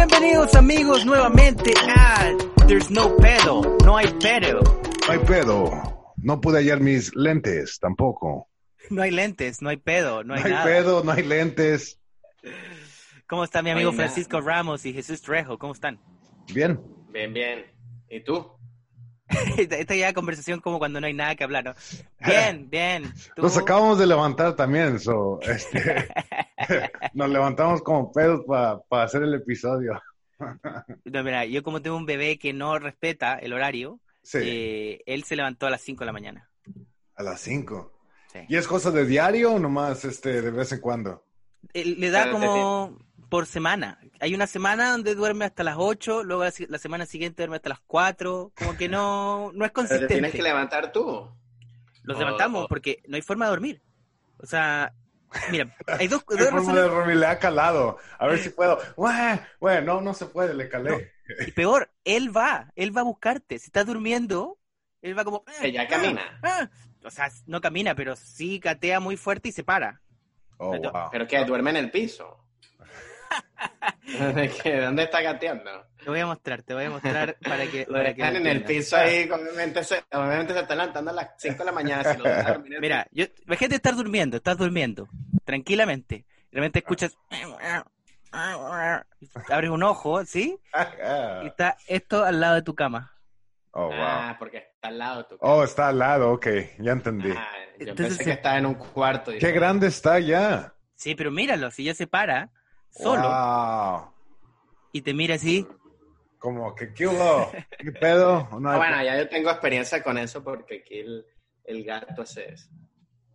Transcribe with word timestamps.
Bienvenidos 0.00 0.54
amigos 0.54 1.04
nuevamente 1.04 1.74
a 1.86 2.34
There's 2.66 2.90
No 2.90 3.14
Pedo, 3.18 3.76
no 3.84 3.98
hay 3.98 4.06
pedo. 4.14 4.60
No 5.06 5.12
hay 5.12 5.18
pedo. 5.18 6.14
No 6.16 6.40
pude 6.40 6.56
hallar 6.60 6.80
mis 6.80 7.14
lentes 7.14 7.78
tampoco. 7.78 8.48
No 8.88 9.02
hay 9.02 9.10
lentes, 9.10 9.60
no 9.60 9.68
hay 9.68 9.76
pedo, 9.76 10.24
no 10.24 10.32
hay, 10.32 10.40
No 10.40 10.46
hay 10.46 10.52
nada. 10.52 10.64
pedo, 10.64 11.04
no 11.04 11.12
hay 11.12 11.22
lentes. 11.22 12.00
¿Cómo 13.28 13.44
está 13.44 13.60
mi 13.60 13.68
amigo. 13.72 13.92
Francisco 13.92 14.40
Ramos 14.40 14.86
y 14.86 14.94
Jesús 14.94 15.20
Trejo? 15.20 15.58
¿Cómo 15.58 15.74
están? 15.74 16.00
Bien. 16.50 16.80
Bien, 17.10 17.34
bien. 17.34 17.66
¿Y 18.08 18.24
tú? 18.24 18.52
Esta, 19.56 19.76
esta 19.78 19.94
ya 19.94 20.12
conversación 20.12 20.60
como 20.60 20.78
cuando 20.78 21.00
no 21.00 21.06
hay 21.06 21.14
nada 21.14 21.34
que 21.36 21.44
hablar, 21.44 21.64
¿no? 21.64 21.74
Bien, 22.26 22.68
bien. 22.68 23.12
¿Tú? 23.36 23.42
Nos 23.42 23.56
acabamos 23.56 23.98
de 23.98 24.06
levantar 24.06 24.56
también, 24.56 24.98
so, 24.98 25.40
este, 25.42 26.08
nos 27.14 27.30
levantamos 27.30 27.82
como 27.82 28.12
pedos 28.12 28.44
para 28.46 29.04
hacer 29.04 29.22
el 29.22 29.34
episodio. 29.34 30.00
No, 31.04 31.22
mira, 31.22 31.44
yo 31.44 31.62
como 31.62 31.82
tengo 31.82 31.96
un 31.96 32.06
bebé 32.06 32.38
que 32.38 32.52
no 32.52 32.78
respeta 32.78 33.36
el 33.38 33.52
horario, 33.52 34.00
Sí, 34.22 34.38
eh, 34.42 35.02
él 35.06 35.24
se 35.24 35.34
levantó 35.34 35.66
a 35.66 35.70
las 35.70 35.80
5 35.80 36.00
de 36.00 36.06
la 36.06 36.12
mañana. 36.12 36.50
a 37.16 37.22
las 37.22 37.40
5. 37.40 37.92
Sí. 38.32 38.38
¿Y 38.48 38.56
es 38.56 38.66
cosa 38.68 38.90
de 38.90 39.06
diario 39.06 39.52
o 39.54 39.58
nomás 39.58 40.04
este, 40.04 40.42
de 40.42 40.50
vez 40.50 40.72
en 40.72 40.80
cuando? 40.80 41.24
Eh, 41.74 41.84
Le 41.84 42.10
da 42.10 42.24
Pero 42.24 42.32
como 42.32 42.98
por 43.30 43.46
semana. 43.46 43.98
Hay 44.20 44.34
una 44.34 44.46
semana 44.46 44.90
donde 44.90 45.14
duerme 45.14 45.46
hasta 45.46 45.64
las 45.64 45.76
8, 45.78 46.24
luego 46.24 46.44
la, 46.44 46.78
semana 46.78 47.06
siguiente 47.06 47.42
duerme 47.42 47.56
hasta 47.56 47.70
las 47.70 47.80
4. 47.86 48.52
Como 48.54 48.76
que 48.76 48.88
no, 48.88 49.52
no 49.54 49.64
es 49.64 49.70
Pero 49.72 49.86
te 49.86 49.88
tienes 49.88 50.08
consistente. 50.08 50.36
que 50.36 50.42
levantar 50.42 50.92
tú. 50.92 51.30
Los 52.02 52.16
Oh, 52.16 52.20
levantamos 52.20 52.64
oh. 52.64 52.68
porque 52.68 53.02
no 53.06 53.16
hay 53.16 53.22
forma 53.22 53.46
de 53.46 53.50
dormir. 53.50 53.82
O 54.38 54.46
sea, 54.46 54.92
mira, 55.50 55.74
hay 55.86 56.08
dos, 56.08 56.24
Hay 56.30 56.36
dos 56.36 56.50
forma 56.50 56.74
de 56.74 56.88
dormir, 56.88 57.16
le 57.16 57.26
ha 57.26 57.38
calado. 57.38 57.98
A 58.18 58.26
ver 58.26 58.38
si 58.40 58.50
puedo. 58.50 58.78
Bueno, 58.96 59.94
no, 59.94 60.00
no 60.00 60.12
se 60.14 60.26
puede, 60.26 60.52
le 60.52 60.68
calé. 60.68 61.12
Y 61.46 61.52
peor, 61.52 61.90
él 62.04 62.36
va, 62.36 62.72
él 62.74 62.94
va 62.94 63.02
a 63.02 63.04
buscarte. 63.04 63.58
Si 63.58 63.66
estás 63.66 63.86
durmiendo, 63.86 64.58
él 65.00 65.16
va 65.16 65.24
como... 65.24 65.44
Que 65.44 65.72
ya 65.72 65.86
camina. 65.86 66.40
ah. 66.42 66.68
O 67.02 67.10
sea, 67.10 67.30
no 67.46 67.60
camina, 67.60 67.94
pero 67.94 68.14
sí 68.16 68.60
catea 68.60 69.00
muy 69.00 69.16
fuerte 69.16 69.48
y 69.48 69.52
se 69.52 69.64
para. 69.64 70.02
Oh, 70.58 70.76
wow. 70.76 71.08
Pero 71.10 71.26
que 71.26 71.42
duerme 71.44 71.70
en 71.70 71.76
el 71.76 71.90
piso. 71.90 72.44
¿De 74.04 74.80
¿Dónde 74.82 75.04
está 75.04 75.20
gateando? 75.20 75.70
Te 76.02 76.10
voy 76.10 76.20
a 76.20 76.26
mostrar, 76.26 76.62
te 76.62 76.74
voy 76.74 76.84
a 76.84 76.90
mostrar 76.90 77.36
para 77.42 77.66
que... 77.66 77.86
Lo 77.86 77.94
para 77.94 78.14
que 78.14 78.22
lo 78.22 78.38
en 78.38 78.46
el 78.46 78.64
piso 78.64 78.96
ahí, 78.96 79.28
obviamente 79.30 79.84
se, 79.84 80.02
obviamente 80.12 80.52
se 80.52 80.60
está 80.60 80.74
levantando 80.74 81.10
a 81.10 81.14
las 81.14 81.30
5 81.38 81.58
de 81.58 81.64
la 81.64 81.72
mañana. 81.72 82.04
Si 82.04 82.18
lo 82.18 82.80
Mira, 82.80 83.06
yo, 83.12 83.26
imagínate 83.46 83.76
estar 83.76 83.94
durmiendo, 83.94 84.36
estás 84.38 84.56
durmiendo, 84.56 85.08
tranquilamente. 85.44 86.24
De 86.50 86.58
repente 86.58 86.80
escuchas... 86.80 87.16
Abres 88.32 89.70
un 89.70 89.82
ojo, 89.82 90.24
¿sí? 90.24 90.58
Y 91.42 91.46
está 91.46 91.76
esto 91.86 92.24
al 92.24 92.40
lado 92.40 92.54
de 92.54 92.62
tu 92.62 92.74
cama. 92.74 93.12
Oh, 93.72 93.86
wow. 93.86 93.94
Ah, 93.96 94.36
porque 94.38 94.58
está 94.58 94.88
al 94.88 94.98
lado 94.98 95.18
de 95.18 95.24
tu 95.28 95.36
Oh, 95.40 95.62
está 95.62 95.88
al 95.88 95.98
lado, 95.98 96.32
ok, 96.32 96.46
ya 96.78 96.92
entendí. 96.92 97.30
Ah, 97.30 97.48
yo 97.78 97.88
Entonces 97.88 98.16
pensé 98.16 98.24
que 98.24 98.32
estaba 98.32 98.58
en 98.58 98.66
un 98.66 98.74
cuarto. 98.74 99.32
Qué 99.38 99.52
grande 99.52 99.88
está 99.88 100.18
ya. 100.18 100.74
Sí, 100.96 101.14
pero 101.14 101.30
míralo, 101.30 101.70
si 101.70 101.84
ya 101.84 101.94
se 101.94 102.06
para 102.06 102.50
solo 102.90 103.22
Wow. 103.28 104.12
y 104.92 105.02
te 105.02 105.14
mira 105.14 105.34
así, 105.36 105.66
Como 106.38 106.74
que 106.74 106.92
qué 106.94 107.06
hubo, 107.06 107.50
qué 107.78 107.92
pedo. 107.92 108.48
No 108.58 108.70
Ah, 108.70 108.76
bueno, 108.78 109.02
ya 109.04 109.18
yo 109.18 109.28
tengo 109.28 109.50
experiencia 109.50 110.02
con 110.02 110.16
eso 110.18 110.42
porque 110.42 110.82
aquí 110.84 110.98
el, 111.00 111.26
el 111.64 111.84
gato 111.84 112.22
hace 112.22 112.52
eso. 112.52 112.68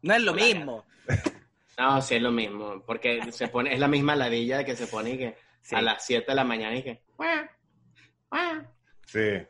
no 0.02 0.14
es 0.16 0.22
lo 0.23 0.31
Hola. 0.33 0.44
mismo. 0.44 0.86
No, 1.78 2.02
sí 2.02 2.16
es 2.16 2.22
lo 2.22 2.31
mismo, 2.31 2.81
porque 2.86 3.22
se 3.33 3.50
pone, 3.50 3.73
es 3.73 3.80
la 3.81 3.89
misma 3.89 4.16
ladilla 4.16 4.64
que 4.64 4.78
se 4.78 4.88
pone 4.88 5.09
y 5.11 5.17
que 5.17 5.38
Sí. 5.61 5.76
a 5.76 5.81
las 5.81 6.06
7 6.06 6.26
de 6.31 6.36
la 6.36 6.45
mañana 6.45 6.73
y 6.78 6.83
que... 6.83 7.02
Sí. 9.08 9.45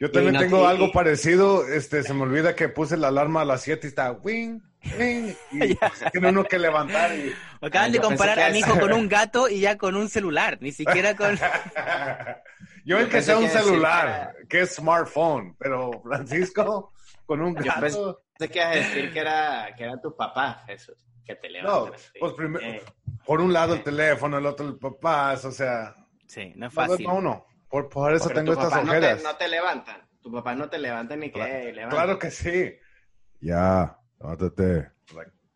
Yo 0.00 0.10
también 0.10 0.34
no 0.34 0.40
tengo 0.40 0.60
te- 0.62 0.66
algo 0.66 0.90
parecido. 0.92 1.66
Este, 1.68 2.02
se 2.02 2.12
me 2.14 2.22
olvida 2.22 2.54
que 2.56 2.68
puse 2.68 2.96
la 2.96 3.08
alarma 3.08 3.42
a 3.42 3.44
las 3.44 3.62
7 3.62 3.86
y 3.86 3.88
está 3.88 4.10
wing, 4.12 4.60
Y 4.84 5.74
tiene 6.12 6.28
uno 6.28 6.44
que 6.44 6.58
levantar. 6.58 7.12
Y... 7.14 7.32
Acaban 7.60 7.88
Ah, 7.88 7.92
de 7.92 8.00
comparar 8.00 8.38
a 8.40 8.50
mi 8.50 8.58
hijo 8.58 8.78
con 8.78 8.92
un 8.92 9.08
gato 9.08 9.48
y 9.48 9.60
ya 9.60 9.78
con 9.78 9.96
un 9.96 10.08
celular, 10.08 10.58
ni 10.60 10.72
siquiera 10.72 11.16
con... 11.16 11.38
Yo 12.84 12.98
el 12.98 13.08
que 13.08 13.22
sea 13.22 13.36
un 13.38 13.44
que 13.44 13.48
decir 13.48 13.62
celular, 13.64 14.34
que 14.48 14.60
es 14.62 14.74
smartphone, 14.74 15.56
pero 15.58 15.90
Francisco 16.02 16.92
con 17.26 17.40
un 17.40 17.54
Yo 17.56 17.72
pensé 17.80 17.98
gato. 17.98 18.22
que 18.38 18.58
ibas 18.58 18.66
a 18.66 18.70
decir 18.70 19.12
que 19.12 19.18
era, 19.20 19.74
que 19.74 19.84
eran 19.84 20.00
tus 20.02 20.12
papás, 20.14 20.58
Jesús, 20.66 20.96
que 21.24 21.34
te 21.36 21.48
levantan. 21.48 21.86
No, 21.90 21.94
así. 21.94 22.08
pues 22.20 22.32
primero, 22.34 22.64
Eh, 22.66 22.82
por 23.24 23.40
un 23.40 23.52
lado 23.54 23.72
el 23.74 23.82
teléfono, 23.82 24.36
el 24.36 24.44
otro 24.44 24.66
el 24.68 24.76
papás, 24.76 25.44
o 25.46 25.50
sea, 25.52 25.94
Sí, 26.26 26.52
no 26.56 26.66
es 26.66 26.74
fácil. 26.74 27.06
no, 27.06 27.20
no. 27.22 27.46
Por, 27.70 27.88
por 27.88 28.12
eso 28.14 28.28
pero 28.28 28.40
tengo 28.40 28.52
estas 28.52 28.68
papás 28.70 28.84
no 28.84 28.92
te, 28.92 28.98
ojeras. 28.98 29.22
no 29.22 29.36
te 29.36 29.48
levantan. 29.48 30.08
Tus 30.22 30.32
papás 30.32 30.56
no 30.56 30.68
te 30.68 30.78
levantan 30.78 31.20
ni 31.20 31.26
que 31.30 31.32
Claro, 31.40 31.54
"Ey, 31.54 31.72
levántate". 31.72 31.96
claro 32.02 32.18
que 32.18 32.30
sí. 32.30 32.74
Ya, 33.40 33.98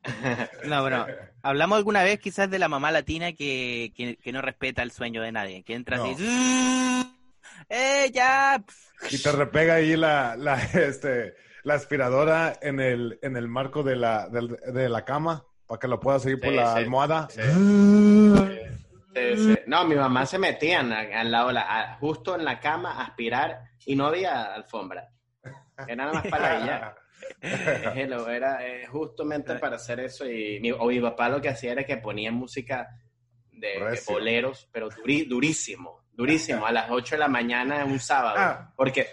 No, 0.64 0.82
bueno, 0.82 1.06
hablamos 1.42 1.78
alguna 1.78 2.02
vez 2.02 2.18
quizás 2.20 2.50
de 2.50 2.58
la 2.58 2.68
mamá 2.68 2.90
latina 2.90 3.32
que, 3.32 3.92
que, 3.96 4.16
que 4.16 4.32
no 4.32 4.40
respeta 4.40 4.82
el 4.82 4.90
sueño 4.90 5.20
de 5.22 5.32
nadie, 5.32 5.64
que 5.64 5.74
entra 5.74 5.96
así, 6.02 6.24
¡eh, 7.68 8.10
ya! 8.12 8.62
Y 9.10 9.18
te 9.18 9.32
repega 9.32 9.74
ahí 9.74 9.96
la, 9.96 10.36
la, 10.36 10.62
este, 10.62 11.34
la 11.62 11.74
aspiradora 11.74 12.58
en 12.62 12.80
el, 12.80 13.18
en 13.22 13.36
el 13.36 13.48
marco 13.48 13.82
de 13.82 13.96
la, 13.96 14.28
de 14.28 14.88
la 14.88 15.04
cama 15.04 15.44
para 15.66 15.78
que 15.78 15.88
lo 15.88 16.00
puedas 16.00 16.22
seguir 16.22 16.40
por 16.40 16.52
la 16.52 16.72
sí, 16.74 16.78
almohada. 16.78 17.28
sí. 17.28 17.42
Sí, 19.14 19.36
sí. 19.36 19.58
No, 19.66 19.84
mi 19.84 19.96
mamá 19.96 20.26
se 20.26 20.38
metían 20.38 20.92
a- 20.92 21.20
al 21.20 21.30
lado, 21.30 21.50
la- 21.50 21.96
justo 22.00 22.36
en 22.36 22.44
la 22.44 22.60
cama 22.60 22.92
a 22.92 23.04
aspirar 23.06 23.62
y 23.84 23.96
no 23.96 24.06
había 24.06 24.54
alfombra. 24.54 25.08
Era 25.76 25.96
nada 25.96 26.12
más 26.12 26.26
para 26.26 26.56
ella. 26.56 26.94
Hello, 27.94 28.28
era 28.28 28.66
eh, 28.66 28.86
justamente 28.86 29.54
para 29.56 29.76
hacer 29.76 30.00
eso 30.00 30.28
y 30.28 30.60
mi, 30.60 30.72
o 30.72 30.86
mi 30.86 31.00
papá 31.00 31.28
lo 31.28 31.40
que 31.40 31.48
hacía 31.48 31.72
era 31.72 31.84
que 31.84 31.96
ponía 31.98 32.32
música 32.32 32.88
de, 33.52 33.68
de 33.68 34.00
boleros, 34.06 34.68
pero 34.72 34.88
duri- 34.90 35.26
durísimo, 35.28 36.04
durísimo, 36.12 36.66
a 36.66 36.72
las 36.72 36.90
8 36.90 37.16
de 37.16 37.20
la 37.20 37.28
mañana 37.28 37.82
en 37.82 37.90
un 37.90 38.00
sábado, 38.00 38.36
Ah. 38.38 38.72
porque, 38.76 39.06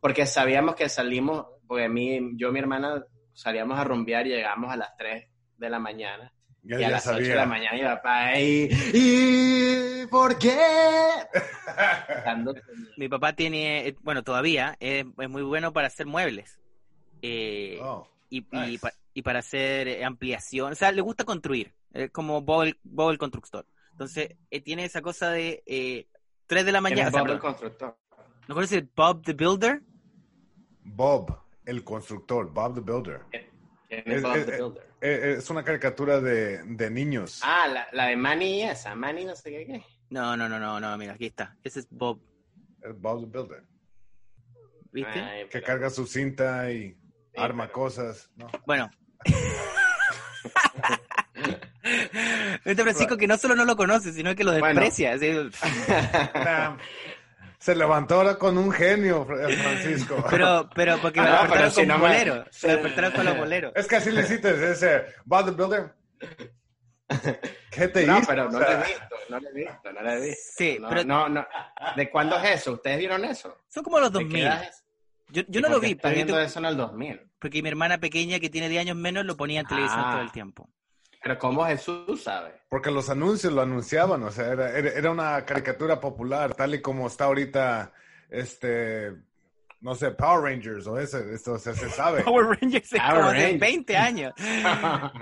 porque 0.00 0.26
sabíamos 0.26 0.74
que 0.74 0.88
salimos, 0.88 1.46
porque 1.66 1.88
mí, 1.88 2.20
yo 2.36 2.48
y 2.48 2.52
mi 2.52 2.58
hermana 2.58 3.04
salíamos 3.32 3.78
a 3.78 3.84
rumbear 3.84 4.26
y 4.26 4.30
llegamos 4.30 4.70
a 4.72 4.76
las 4.76 4.96
3 4.96 5.28
de 5.56 5.70
la 5.70 5.78
mañana. 5.78 6.32
Ya, 6.64 6.80
y 6.80 6.84
a 6.84 6.90
las 6.90 7.06
8 7.06 7.16
de 7.18 7.24
sabía. 7.24 7.36
la 7.40 7.46
mañana 7.46 7.76
mi 7.76 7.82
papá 7.82 8.26
ahí, 8.28 8.68
¿y 8.94 10.06
por 10.06 10.38
qué? 10.38 10.56
Mi 12.96 13.08
papá 13.08 13.32
tiene, 13.32 13.88
eh, 13.88 13.96
bueno, 14.02 14.22
todavía 14.22 14.76
es, 14.80 15.04
es 15.18 15.28
muy 15.28 15.42
bueno 15.42 15.72
para 15.72 15.88
hacer 15.88 16.06
muebles. 16.06 16.60
Eh, 17.22 17.78
Oh, 17.82 18.06
y, 18.28 18.38
y 18.38 18.46
nice. 18.50 18.78
pa- 18.80 18.92
y 19.14 19.22
para 19.22 19.38
hacer 19.40 19.88
eh, 19.88 20.04
ampliación. 20.04 20.72
O 20.72 20.74
sea, 20.74 20.90
le 20.92 21.00
gusta 21.02 21.24
construir, 21.24 21.72
es 21.92 22.10
como 22.10 22.42
Bob 22.42 22.62
el, 22.64 22.78
Bob 22.82 23.10
el 23.10 23.18
constructor. 23.18 23.64
Entonces, 23.92 24.36
eh, 24.50 24.60
tiene 24.60 24.84
esa 24.84 25.02
cosa 25.02 25.30
de 25.30 25.62
eh, 25.66 26.06
3 26.46 26.64
de 26.64 26.72
la 26.72 26.78
¿Quién 26.80 26.82
mañana. 26.82 27.02
es 27.02 27.08
o 27.08 27.12
sea, 27.12 27.22
Bob 27.22 27.30
el 27.32 27.38
constructor? 27.38 27.96
¿No 28.48 28.54
conoces 28.54 28.84
Bob 28.94 29.22
the 29.22 29.32
Builder? 29.34 29.82
Bob, 30.84 31.38
el 31.64 31.84
constructor, 31.84 32.50
Bob 32.52 32.74
the 32.74 32.80
Builder. 32.80 33.20
¿Quién 33.30 34.02
es 34.06 34.16
Es- 34.16 34.22
Bob 34.22 34.36
es- 34.36 34.46
the 34.46 34.60
Builder? 34.62 34.92
Eh, 35.04 35.34
Es 35.38 35.50
una 35.50 35.62
caricatura 35.64 36.20
de, 36.20 36.62
de 36.62 36.90
niños. 36.90 37.40
Ah, 37.44 37.66
la, 37.68 37.88
la 37.92 38.06
de 38.06 38.16
Manny 38.16 38.62
esa, 38.62 38.94
Manny 38.94 39.24
no 39.24 39.34
sé 39.36 39.50
qué. 39.50 39.66
qué. 39.66 39.84
No, 40.10 40.36
no, 40.36 40.48
no, 40.48 40.58
no, 40.60 40.78
no, 40.80 40.96
mira, 40.98 41.14
aquí 41.14 41.26
está. 41.26 41.56
Ese 41.64 41.80
es 41.80 41.88
Bob, 41.90 42.20
Es 42.82 42.98
Bob 43.00 43.20
the 43.20 43.26
Builder. 43.38 43.64
¿viste? 44.92 45.20
Ay, 45.20 45.48
Que 45.48 45.60
carga 45.62 45.90
su 45.90 46.06
cinta 46.06 46.70
y 46.70 46.96
arma 47.36 47.64
pero- 47.64 47.72
cosas. 47.74 48.30
¿no? 48.36 48.50
Bueno. 48.66 48.90
Este 52.64 52.82
Francisco 52.82 53.16
que 53.16 53.26
no 53.26 53.36
solo 53.36 53.54
no 53.56 53.64
lo 53.64 53.76
conoce, 53.76 54.12
sino 54.12 54.34
que 54.34 54.44
lo 54.44 54.52
Bueno. 54.58 54.80
desprecia. 54.80 55.16
Se 57.58 57.74
levantó 57.76 58.16
ahora 58.16 58.36
con 58.36 58.58
un 58.58 58.72
genio, 58.72 59.24
Fra- 59.24 59.48
Francisco. 59.48 60.24
pero, 60.30 60.68
pero 60.74 60.98
porque 60.98 61.20
me 61.20 61.28
Ah, 61.28 61.42
despertaron 61.42 61.52
pero 61.52 61.64
con 61.74 61.82
si 61.82 61.86
no 61.86 61.98
me-. 61.98 62.44
Se 62.50 62.68
despertaron 62.68 63.12
con 63.12 63.24
los 63.24 63.36
boleros. 63.38 63.72
Es 63.76 63.86
que 63.86 63.96
así 63.96 64.10
le 64.10 64.22
hiciste 64.22 64.72
ese 64.72 65.04
Bob 65.24 65.44
the 65.46 65.50
Builder. 65.52 65.94
¿Qué 67.70 67.88
te 67.88 68.06
No, 68.06 68.18
hizo? 68.18 68.26
pero 68.28 68.50
no 68.50 68.56
O 68.56 68.60
lo 68.60 68.66
sea, 68.66 68.80
he 68.80 68.84
visto, 68.86 69.06
no 69.28 69.40
lo 69.40 69.48
he 69.48 69.52
visto, 69.52 69.92
no 69.92 70.00
lo 70.02 70.10
he 70.10 70.20
visto. 70.20 70.52
Sí, 70.56 70.78
no, 70.80 70.88
pero- 70.88 71.04
no, 71.04 71.28
no. 71.28 71.46
¿De 71.96 72.10
cuándo 72.10 72.36
es 72.38 72.60
eso? 72.60 72.72
¿Ustedes 72.72 72.98
vieron 72.98 73.24
eso? 73.24 73.58
Son 73.68 73.84
como 73.84 74.00
los 74.00 74.12
¿De 74.12 74.20
qué 74.20 74.24
2000. 74.44 74.48
Yo, 75.32 75.42
yo 75.48 75.60
¿Y 75.60 75.62
no 75.62 75.68
lo 75.70 75.80
vi, 75.80 75.96
yo 76.02 76.10
viendo 76.10 76.38
eso 76.40 76.58
en 76.58 76.66
el 76.66 76.76
2000. 76.76 77.20
porque 77.38 77.62
mi 77.62 77.68
hermana 77.68 77.98
pequeña 77.98 78.38
que 78.38 78.50
tiene 78.50 78.68
10 78.68 78.82
años 78.82 78.96
menos 78.96 79.24
lo 79.24 79.36
ponía 79.36 79.60
en 79.60 79.66
televisión 79.66 80.00
Ah. 80.04 80.10
todo 80.12 80.22
el 80.22 80.30
tiempo. 80.32 80.68
Pero 81.22 81.38
¿cómo 81.38 81.64
Jesús 81.66 82.22
sabe? 82.22 82.52
Porque 82.68 82.90
los 82.90 83.08
anuncios 83.08 83.52
lo 83.52 83.62
anunciaban, 83.62 84.22
o 84.24 84.30
sea, 84.30 84.48
era, 84.52 84.70
era, 84.76 85.10
una 85.10 85.44
caricatura 85.44 86.00
popular, 86.00 86.54
tal 86.54 86.74
y 86.74 86.82
como 86.82 87.06
está 87.06 87.24
ahorita, 87.26 87.92
este, 88.28 89.12
no 89.80 89.94
sé, 89.94 90.10
Power 90.10 90.42
Rangers 90.52 90.86
o 90.88 90.98
ese, 90.98 91.32
esto, 91.32 91.52
o 91.52 91.58
sea, 91.58 91.74
se 91.74 91.88
sabe. 91.90 92.22
Power 92.24 92.58
Rangers 92.60 92.92
es 92.92 93.00
Power 93.00 93.14
como 93.14 93.28
hace 93.28 93.38
Rangers. 93.42 93.60
20 93.60 93.96
años. 93.96 94.32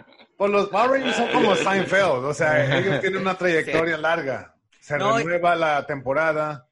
Pues 0.40 0.50
los 0.52 0.68
Power 0.70 0.92
Rangers 0.92 1.16
son 1.16 1.28
como 1.32 1.54
Seinfeld, 1.54 2.24
o 2.24 2.32
sea, 2.32 2.78
ellos 2.78 2.98
tienen 3.02 3.20
una 3.20 3.36
trayectoria 3.36 3.98
larga. 3.98 4.54
O 4.56 4.76
se 4.80 4.96
No, 4.96 5.18
renueva 5.18 5.54
la 5.54 5.84
temporada. 5.86 6.66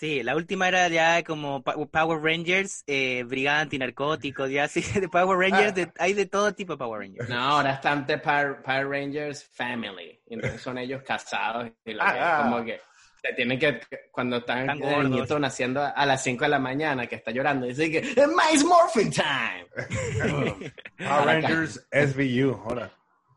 Sí, 0.00 0.22
la 0.22 0.34
última 0.34 0.66
era 0.66 0.88
ya 0.88 1.22
como 1.22 1.62
Power 1.62 2.22
Rangers, 2.22 2.84
eh, 2.86 3.22
Brigada 3.24 3.60
Antinarcóticos, 3.60 4.48
ya 4.50 4.66
sí, 4.66 4.80
de 4.98 5.10
Power 5.10 5.36
Rangers, 5.38 5.74
de- 5.74 5.92
hay 5.98 6.14
de 6.14 6.24
todo 6.24 6.54
tipo 6.54 6.72
de 6.72 6.78
Power 6.78 7.02
Rangers. 7.02 7.28
No, 7.28 7.38
ahora 7.38 7.74
están 7.74 8.06
de 8.06 8.16
Power, 8.16 8.62
Power 8.62 8.88
Rangers 8.88 9.44
Family. 9.52 10.18
Y 10.26 10.34
entonces 10.34 10.62
son 10.62 10.78
ellos 10.78 11.02
casados 11.02 11.68
y 11.84 11.92
lo 11.92 12.00
que 12.02 12.10
es 12.12 12.16
Ah. 12.18 12.40
como 12.44 12.64
que 12.64 12.80
se 13.22 13.34
tienen 13.34 13.58
que, 13.58 13.78
cuando 14.10 14.38
están 14.38 14.60
Están 14.60 14.82
el 14.82 14.94
gordos. 14.94 15.10
nieto 15.10 15.38
naciendo 15.38 15.82
a 15.84 16.06
las 16.06 16.22
5 16.22 16.44
de 16.44 16.48
la 16.48 16.58
mañana, 16.58 17.06
que 17.06 17.16
está 17.16 17.30
llorando, 17.30 17.66
y 17.66 17.74
dice 17.74 17.90
que 17.90 17.98
¡Es 17.98 18.26
Mice 18.28 18.64
Morphin 18.64 19.10
Time! 19.10 19.66
Power 20.98 21.26
Rangers 21.26 21.86
SVU, 21.92 22.54
ahora. 22.64 22.90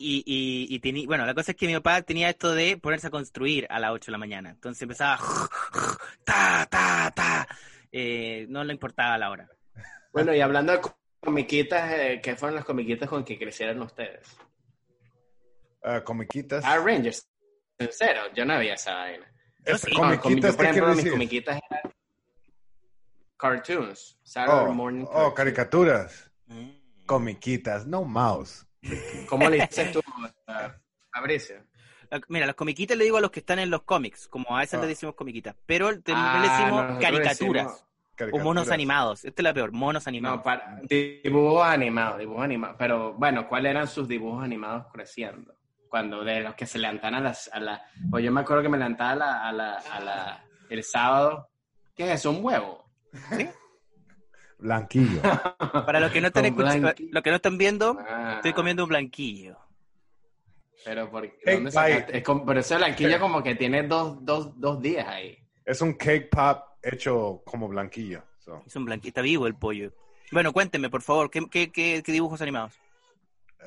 Y, 0.05 0.17
y, 0.25 0.75
y 0.75 0.79
tení- 0.81 1.05
bueno, 1.07 1.25
la 1.25 1.33
cosa 1.33 1.51
es 1.51 1.57
que 1.57 1.65
mi 1.65 1.73
papá 1.75 2.01
tenía 2.01 2.29
esto 2.29 2.53
de 2.53 2.75
ponerse 2.77 3.07
a 3.07 3.09
construir 3.11 3.65
a 3.69 3.79
las 3.79 3.91
8 3.91 4.07
de 4.07 4.11
la 4.11 4.17
mañana. 4.17 4.49
Entonces 4.49 4.81
empezaba, 4.81 5.17
ta, 6.25 6.67
ta, 6.69 7.09
ta. 7.15 7.47
Eh, 7.89 8.45
no 8.49 8.63
le 8.65 8.73
importaba 8.73 9.17
la 9.17 9.29
hora. 9.31 9.49
bueno, 10.11 10.33
y 10.35 10.41
hablando 10.41 10.73
de 10.73 10.81
comiquitas, 11.21 11.89
eh, 11.93 12.19
¿qué 12.21 12.35
fueron 12.35 12.55
las 12.57 12.65
comiquitas 12.65 13.07
con 13.07 13.23
que 13.23 13.39
crecieron 13.39 13.81
ustedes? 13.81 14.27
Ah, 15.83 16.03
comiquitas. 16.03 16.63
Power 16.65 16.81
Rangers. 16.83 17.25
Serio, 17.91 18.23
yo 18.35 18.43
no 18.45 18.53
había 18.55 18.73
esa 18.73 18.93
vaina. 18.95 19.25
Yo 19.65 19.77
sí. 19.77 19.91
No, 19.95 20.01
comi- 20.03 20.19
comiquitas, 20.19 20.51
yo, 20.51 20.57
por 20.57 20.65
¿qué 20.65 20.71
ejemplo, 20.71 20.95
mis 20.95 21.11
comiquitas 21.11 21.61
eran 21.71 21.93
cartoons. 23.37 24.19
Saturday 24.23 24.65
Oh, 24.69 24.73
morning 24.73 25.03
oh, 25.03 25.11
cartoons. 25.13 25.33
caricaturas. 25.35 26.31
Mm. 26.47 26.69
Comiquitas, 27.05 27.85
no 27.85 28.03
mouse. 28.03 28.65
¿Cómo 29.27 29.49
le 29.49 29.57
dices 29.67 29.91
tú? 29.91 30.01
La- 30.47 32.21
Mira, 32.27 32.45
los 32.45 32.55
comiquitas 32.55 32.95
le 32.97 33.05
digo 33.05 33.17
a 33.17 33.21
los 33.21 33.31
que 33.31 33.39
están 33.39 33.59
en 33.59 33.69
los 33.71 33.83
cómics, 33.83 34.27
como 34.27 34.55
a 34.55 34.63
esas 34.63 34.79
Ah. 34.79 34.83
le 34.83 34.89
decimos 34.89 35.15
comiquitas, 35.15 35.55
pero 35.65 35.87
Ah, 35.87 36.39
le 36.41 36.49
decimos 36.49 36.99
caricaturas 37.01 37.65
decimos- 38.17 38.33
o 38.33 38.39
monos 38.39 38.69
animados. 38.69 39.25
Esta 39.25 39.41
es 39.41 39.43
la 39.43 39.53
peor, 39.53 39.71
monos 39.71 40.05
animados. 40.07 40.37
No, 40.37 40.43
para, 40.43 40.79
dibujos 40.87 41.65
animados, 41.65 42.19
dibujos 42.19 42.43
animados. 42.43 42.75
Pero 42.77 43.13
bueno, 43.13 43.47
¿cuáles 43.47 43.71
eran 43.71 43.87
sus 43.87 44.07
dibujos 44.07 44.43
animados 44.43 44.85
creciendo? 44.93 45.55
Cuando 45.89 46.23
de 46.23 46.41
los 46.41 46.53
que 46.55 46.65
se 46.67 46.77
levantan 46.77 47.15
a 47.15 47.19
las... 47.19 47.49
A 47.53 47.59
la, 47.59 47.81
pues 48.11 48.23
yo 48.23 48.31
me 48.31 48.41
acuerdo 48.41 48.61
que 48.63 48.69
me 48.69 48.77
levantaba 48.77 49.11
a 49.11 49.15
la, 49.15 49.47
a 49.47 49.51
la, 49.51 49.73
a 49.77 49.99
la- 49.99 50.45
el 50.69 50.83
sábado. 50.83 51.49
¿Qué 51.95 52.03
es 52.05 52.19
eso? 52.19 52.31
¿Un 52.31 52.43
huevo? 52.45 52.85
Blanquillo. 54.63 55.21
Para 55.85 55.99
los 55.99 56.09
que 56.11 56.21
no 56.21 56.27
están 56.27 56.55
los 57.11 57.21
que 57.23 57.29
no 57.29 57.35
están 57.35 57.57
viendo, 57.57 57.97
Ah, 57.99 58.35
estoy 58.37 58.53
comiendo 58.53 58.83
un 58.83 58.89
blanquillo. 58.89 59.57
Pero, 60.85 61.09
por, 61.11 61.29
¿dónde 61.45 61.69
sacaste? 61.71 62.17
Es 62.17 62.23
como- 62.23 62.45
pero 62.45 62.61
ese 62.61 62.77
blanquillo 62.77 63.19
como 63.19 63.43
que 63.43 63.55
tiene 63.55 63.83
dos, 63.83 64.23
dos, 64.25 64.57
dos 64.59 64.81
días 64.81 65.05
ahí. 65.07 65.37
es 65.65 65.81
un 65.81 65.93
cake 65.93 66.29
pop 66.29 66.63
hecho 66.81 67.41
como 67.45 67.67
blanquillo. 67.67 68.23
so. 68.39 68.63
Es 68.65 68.75
un 68.77 68.85
blanquito, 68.85 69.09
está 69.09 69.21
vivo 69.21 69.47
el 69.47 69.55
pollo. 69.55 69.91
Bueno, 70.31 70.53
cuénteme, 70.53 70.89
por 70.89 71.01
favor, 71.01 71.29
¿qué, 71.29 71.45
qué, 71.51 71.69
qué- 71.71 72.01
qué 72.03 72.11
dibujos 72.13 72.41
animados? 72.41 72.73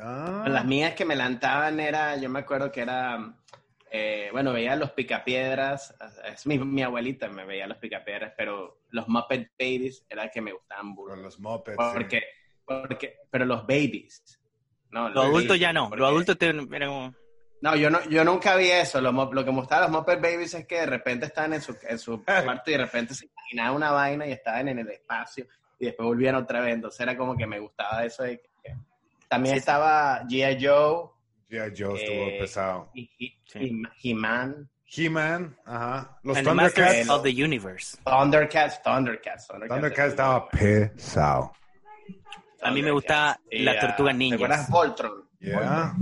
Ah, 0.00 0.44
Las 0.48 0.64
mías 0.64 0.94
que 0.94 1.04
me 1.04 1.14
levantaban 1.16 1.78
era, 1.78 2.16
yo 2.16 2.28
me 2.30 2.38
acuerdo 2.40 2.72
que 2.72 2.80
era, 2.80 3.34
eh, 3.98 4.28
bueno, 4.32 4.52
veía 4.52 4.76
los 4.76 4.90
picapiedras, 4.92 5.94
es 6.26 6.46
mi, 6.46 6.58
mi 6.58 6.82
abuelita 6.82 7.28
me 7.28 7.44
veía 7.44 7.66
los 7.66 7.78
picapiedras, 7.78 8.32
pero 8.36 8.82
los 8.90 9.08
Muppet 9.08 9.50
Babies 9.58 10.04
era 10.08 10.28
que 10.30 10.40
me 10.40 10.52
gustaban 10.52 10.94
burro. 10.94 11.16
los 11.16 11.38
mopeds. 11.40 11.76
Porque, 11.94 12.22
porque, 12.64 13.16
pero 13.30 13.44
los 13.46 13.62
babies. 13.62 14.40
No, 14.90 15.08
Los 15.10 15.24
adultos 15.24 15.58
ya 15.58 15.72
no, 15.72 15.88
porque- 15.88 16.00
los 16.00 16.08
adultos 16.10 16.38
te, 16.38 16.48
era 16.48 16.86
como... 16.86 17.14
No, 17.62 17.74
yo 17.74 17.88
no, 17.90 18.04
yo 18.10 18.22
nunca 18.22 18.54
vi 18.56 18.70
eso. 18.70 19.00
Lo, 19.00 19.10
lo 19.12 19.44
que 19.44 19.50
me 19.50 19.58
gustaba 19.58 19.82
de 19.86 19.88
los 19.90 19.98
Muppet 19.98 20.20
Babies 20.20 20.52
es 20.54 20.66
que 20.66 20.80
de 20.80 20.86
repente 20.86 21.26
estaban 21.26 21.54
en 21.54 21.62
su, 21.62 21.74
en 21.88 21.98
su 21.98 22.22
cuarto 22.24 22.70
y 22.70 22.72
de 22.72 22.78
repente 22.78 23.14
se 23.14 23.26
imaginaba 23.26 23.74
una 23.76 23.90
vaina 23.92 24.26
y 24.26 24.32
estaban 24.32 24.68
en 24.68 24.78
el 24.80 24.88
espacio 24.90 25.46
y 25.78 25.86
después 25.86 26.06
volvían 26.06 26.34
otra 26.34 26.60
vez. 26.60 26.74
Entonces 26.74 27.00
era 27.00 27.16
como 27.16 27.34
que 27.36 27.46
me 27.46 27.58
gustaba 27.58 28.04
eso. 28.04 28.22
de 28.24 28.38
que- 28.40 28.50
que- 28.62 28.76
También 29.28 29.54
Sí. 29.54 29.58
estaba 29.60 30.22
G.I. 30.24 30.64
Joe 30.64 31.10
G.I. 31.50 31.72
Joe 31.76 31.94
estuvo 31.96 32.24
Eh, 32.28 32.36
pesado. 32.40 32.90
y- 32.94 33.08
Sí. 33.46 33.58
y 34.02 34.10
He-Man, 34.10 34.68
He-Man, 34.96 35.56
ajá. 35.64 36.18
Los 36.22 36.36
And 36.36 36.46
the 36.46 36.54
Masters 36.54 36.86
Thundercats. 36.86 37.10
of 37.10 37.22
the 37.22 37.44
Universe. 37.44 37.96
Thundercats, 38.04 38.82
Thundercats. 38.82 39.46
Thundercats 39.48 40.08
estaba 40.10 40.48
pesado. 40.48 41.52
A 42.62 42.70
mí 42.70 42.82
me 42.82 42.90
gustaba 42.90 43.38
Y, 43.50 43.62
las 43.62 43.76
ah, 43.76 43.80
tortugas 43.88 44.16
¿Te 44.18 44.72
Voltron? 44.72 45.28
Yeah. 45.40 45.94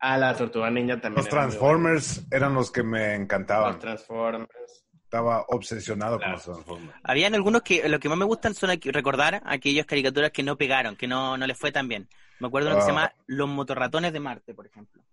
Ah, 0.00 0.18
la 0.18 0.36
tortuga 0.36 0.70
ninja 0.70 1.00
también. 1.00 1.16
Los 1.24 1.28
Transformers 1.28 2.26
eran 2.30 2.54
los 2.54 2.70
que 2.70 2.82
me 2.82 3.14
encantaban. 3.14 3.72
Los 3.72 3.80
Transformers. 3.80 4.83
Estaba 5.14 5.44
obsesionado 5.48 6.18
Claro. 6.18 6.32
con 6.32 6.32
los 6.32 6.44
Transformers. 6.64 6.98
Habían 7.04 7.34
algunos 7.36 7.62
que 7.62 7.88
lo 7.88 8.00
que 8.00 8.08
más 8.08 8.18
me 8.18 8.24
gustan 8.24 8.52
son 8.52 8.70
recordar 8.82 9.40
aquellas 9.46 9.86
caricaturas 9.86 10.32
que 10.32 10.42
no 10.42 10.56
pegaron, 10.56 10.96
que 10.96 11.06
no, 11.06 11.36
no 11.36 11.46
les 11.46 11.56
fue 11.56 11.70
tan 11.70 11.86
bien. 11.86 12.08
Me 12.40 12.48
acuerdo 12.48 12.68
de 12.70 12.74
uno 12.74 12.80
que 12.80 12.84
se 12.86 12.90
Ah. 12.90 12.94
llama 12.94 13.14
Los 13.28 13.48
motorratones 13.48 14.12
de 14.12 14.18
Marte, 14.18 14.54
por 14.54 14.66
ejemplo. 14.66 15.04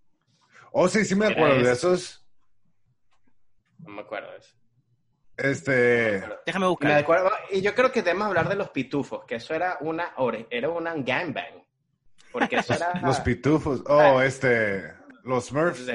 Oh, 0.72 0.88
sí, 0.88 1.06
sí 1.06 1.14
me 1.14 1.28
acuerdo 1.28 1.62
de 1.62 1.72
esos. 1.72 2.26
No 3.78 3.90
me 3.94 4.02
acuerdo 4.02 4.32
de 4.32 4.38
eso. 4.40 4.56
Este. 5.38 5.72
Déjame 6.48 6.66
Me 6.66 6.70
buscar. 6.70 6.92
acuerdo, 6.94 7.32
y 7.52 7.62
yo 7.62 7.76
creo 7.76 7.92
que 7.92 8.02
debemos 8.02 8.28
hablar 8.28 8.50
de 8.50 8.56
los 8.56 8.70
pitufos, 8.72 9.24
que 9.26 9.36
eso 9.36 9.54
era 9.54 9.78
una, 9.82 10.14
era 10.50 10.70
una 10.70 10.96
gangbang. 10.96 11.64
Porque 12.32 12.56
eso 12.56 12.74
era 12.74 13.00
Los 13.04 13.20
pitufos. 13.20 13.84
Oh, 13.86 14.18
Ah. 14.18 14.26
este. 14.26 14.94
Los 15.24 15.46
Smurfs. 15.46 15.88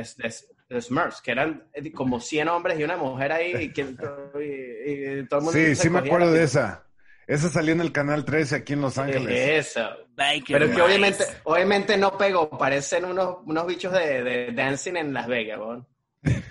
Smurfs, 0.81 1.21
que 1.23 1.31
eran 1.31 1.65
eh, 1.73 1.93
como 1.93 2.21
100 2.21 2.49
hombres 2.49 2.79
y 2.79 2.85
una 2.85 2.97
mujer 2.97 3.33
ahí, 3.33 3.55
y, 3.57 3.73
que, 3.73 3.83
y- 3.83 5.21
y 5.21 5.27
todo 5.27 5.41
el 5.41 5.45
mundo 5.45 5.53
Sí, 5.53 5.75
se 5.75 5.83
sí 5.83 5.91
me 5.91 6.01
acuerdo 6.01 6.33
de 6.33 6.43
esa. 6.45 6.83
Esa 7.27 7.49
salía 7.49 7.73
en 7.73 7.81
el 7.81 7.91
canal 7.93 8.25
13 8.25 8.57
aquí 8.57 8.73
en 8.75 8.81
Los 8.83 8.99
Ángeles. 8.99 9.67
Eso. 9.69 9.89
Biker 10.15 10.59
Pero 10.61 10.75
que 10.75 10.81
obviamente, 10.83 11.25
obviamente 11.45 11.97
no 11.99 12.17
pegó, 12.17 12.49
parecen 12.57 13.05
unos, 13.05 13.39
unos 13.45 13.67
bichos 13.67 13.93
de, 13.93 14.23
de 14.23 14.53
dancing 14.53 14.95
en 14.97 15.13
Las 15.13 15.27
Vegas, 15.27 15.59
¿no? 15.59 15.87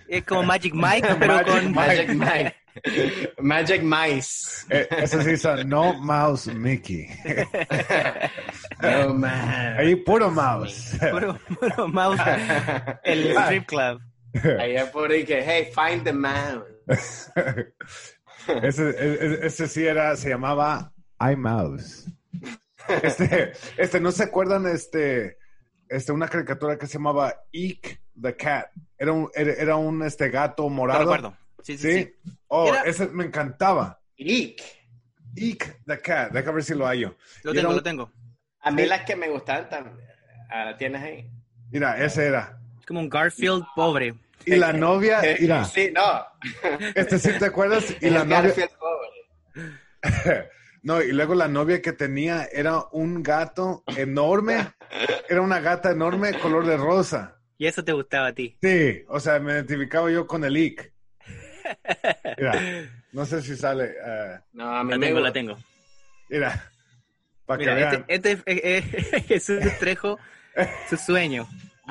Es 0.08 0.24
como 0.24 0.44
Magic 0.44 0.74
Mike, 0.74 1.08
pero 1.20 1.34
Magic 1.34 1.48
con... 1.48 1.72
Magic 1.74 2.10
Mike. 2.10 2.56
Magic 3.40 3.82
Mice. 3.82 4.66
Eh, 4.70 4.88
esa 4.92 5.24
sí 5.24 5.38
son 5.38 5.68
No 5.70 5.94
Mouse 5.94 6.48
Mickey. 6.48 7.08
Oh, 8.84 9.14
man. 9.14 9.78
Ahí 9.80 9.96
puro 9.96 10.30
mouse. 10.30 10.98
Puro, 11.12 11.40
puro 11.60 11.88
mouse. 11.88 12.20
El 13.04 13.32
strip 13.38 13.66
club. 13.66 14.02
Ahí 14.60 14.76
es 14.76 14.90
por 14.90 15.10
ahí 15.12 15.24
que, 15.24 15.42
hey, 15.42 15.72
find 15.74 16.04
the 16.04 16.12
mouse. 16.12 17.32
ese, 18.48 18.90
ese, 18.90 19.46
ese 19.48 19.68
sí 19.68 19.86
era, 19.86 20.16
se 20.18 20.30
llamaba 20.30 20.92
iMouse. 21.20 22.06
Este, 23.02 23.54
este, 23.78 24.00
¿no 24.00 24.12
se 24.12 24.24
acuerdan 24.24 24.68
este, 24.68 25.38
este, 25.88 26.12
una 26.12 26.28
caricatura 26.28 26.78
que 26.78 26.88
se 26.88 26.94
llamaba 26.94 27.34
Eek 27.52 28.02
the 28.22 28.36
Cat? 28.36 28.68
Era 28.98 29.14
un, 29.14 29.30
era, 29.34 29.54
era 29.54 29.76
un 29.78 30.04
este 30.04 30.30
gato 30.30 30.70
morado. 30.70 31.00
recuerdo. 31.00 31.38
Sí, 31.66 31.78
sí, 31.80 31.92
Sí. 31.94 32.04
sí. 32.24 32.32
Oh, 32.48 32.68
Era- 32.68 32.84
ese 32.84 33.08
me 33.08 33.26
encantaba. 33.26 34.00
Eek 34.18 34.62
the 35.86 36.00
Cat. 36.00 36.32
Deja 36.32 36.52
ver 36.52 36.64
si 36.64 36.76
lo 36.76 36.86
hallo. 36.86 37.16
Lo 37.44 37.54
tengo, 37.54 37.70
un- 37.70 37.76
lo 37.76 37.84
tengo. 37.84 38.12
A 38.62 38.70
mí 38.72 38.86
las 38.86 39.02
que 39.04 39.16
me 39.16 39.28
gustaban 39.30 39.68
también. 39.68 39.98
Ah, 40.50 40.66
¿la 40.66 40.78
tienes 40.78 41.02
ahí? 41.02 41.28
Mira, 41.72 41.98
ese 42.04 42.26
era. 42.28 42.60
Es 42.80 42.86
como 42.86 43.00
un 43.00 43.10
Garfield 43.10 43.64
pobre. 43.76 44.14
Y 44.46 44.56
la 44.58 44.74
novia, 44.74 45.22
mira, 45.40 45.66
Sí, 45.66 45.92
no. 45.92 46.24
este 46.94 47.18
sí 47.18 47.32
te 47.40 47.46
acuerdas, 47.46 47.96
y 48.00 48.10
la 48.12 48.24
novia, 48.24 48.42
Garfield 48.44 48.70
pobre. 48.78 49.80
no, 50.84 51.02
y 51.02 51.12
luego 51.12 51.34
la 51.34 51.48
novia 51.48 51.82
que 51.82 51.94
tenía 51.94 52.46
era 52.52 52.84
un 52.92 53.24
gato 53.24 53.84
enorme, 53.98 54.68
era 55.28 55.42
una 55.42 55.60
gata 55.62 55.90
enorme, 55.92 56.38
color 56.40 56.66
de 56.68 56.78
rosa. 56.78 57.40
Y 57.58 57.66
eso 57.68 57.84
te 57.84 57.94
gustaba 57.94 58.28
a 58.28 58.34
ti. 58.34 58.56
Sí, 58.62 59.04
o 59.08 59.20
sea, 59.20 59.40
me 59.40 59.54
identificaba 59.54 60.12
yo 60.12 60.28
con 60.28 60.44
el 60.44 60.58
Ick. 60.58 60.94
Mira, 62.38 62.62
no 63.12 63.26
sé 63.26 63.42
si 63.42 63.56
sale, 63.56 63.96
eh, 64.06 64.40
No, 64.54 64.76
a 64.78 64.84
mí 64.84 64.92
La 64.92 64.98
me 64.98 65.08
tengo, 65.08 65.20
la 65.20 65.32
tengo. 65.34 65.58
mira, 66.30 66.72
para 67.46 67.60
que 67.64 67.66
vean. 67.74 68.06
este, 68.10 68.14
este 68.16 68.32
es 68.32 68.44
eh, 68.46 69.24
Jesús 69.28 69.60
Trejo, 69.80 70.20
su 70.90 70.98
sueño. 70.98 71.48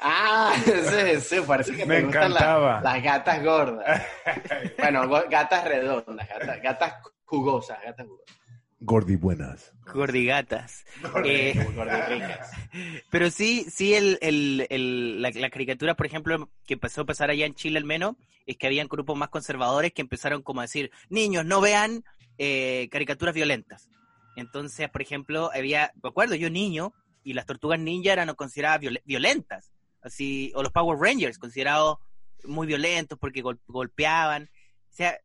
ah, 0.00 0.52
ese 0.66 1.20
sí, 1.20 1.40
parece 1.46 1.72
que 1.76 1.84
Me 1.86 1.98
me 2.00 2.04
gustan 2.06 2.24
encantaba. 2.30 2.74
las, 2.74 2.82
las 2.84 3.02
gatas 3.02 3.42
gordas. 3.42 4.02
bueno, 4.78 5.08
gatas 5.30 5.64
redondas, 5.64 6.28
gatas, 6.28 6.62
gatas 6.62 6.94
jugosas, 7.24 7.78
gatas 7.84 8.06
jugosas. 8.06 8.36
Gordibuenas. 8.84 9.72
Gordigatas. 9.92 10.84
Eh, 11.24 11.54
pero 13.10 13.30
sí, 13.30 13.66
sí, 13.70 13.94
el, 13.94 14.18
el, 14.20 14.66
el- 14.70 15.22
la, 15.22 15.30
la 15.30 15.50
caricatura, 15.50 15.94
por 15.94 16.06
ejemplo, 16.06 16.50
que 16.66 16.74
empezó 16.74 17.02
a 17.02 17.06
pasar 17.06 17.30
allá 17.30 17.46
en 17.46 17.54
Chile 17.54 17.78
al 17.78 17.84
menos, 17.84 18.16
es 18.46 18.56
que 18.56 18.66
habían 18.66 18.88
grupos 18.88 19.16
más 19.16 19.28
conservadores 19.30 19.92
que 19.92 20.02
empezaron 20.02 20.42
como 20.42 20.60
a 20.60 20.64
decir, 20.64 20.90
niños, 21.08 21.44
no 21.44 21.60
vean 21.60 22.04
eh, 22.38 22.88
caricaturas 22.90 23.34
violentas. 23.34 23.88
Entonces, 24.36 24.88
por 24.90 25.00
ejemplo, 25.02 25.50
había, 25.54 25.92
me 26.02 26.08
acuerdo, 26.08 26.34
yo 26.34 26.50
niño, 26.50 26.92
y 27.22 27.32
las 27.32 27.46
tortugas 27.46 27.78
ninja 27.78 28.12
eran 28.12 28.34
consideradas 28.34 28.80
viol- 28.80 29.02
violentas. 29.04 29.70
Así, 30.02 30.52
o 30.54 30.62
los 30.62 30.72
Power 30.72 30.98
Rangers, 30.98 31.38
considerados 31.38 31.98
muy 32.44 32.66
violentos 32.66 33.18
porque 33.18 33.42
gol- 33.42 33.60
golpeaban. 33.66 34.50
O 34.90 34.94
sea, 34.94 35.16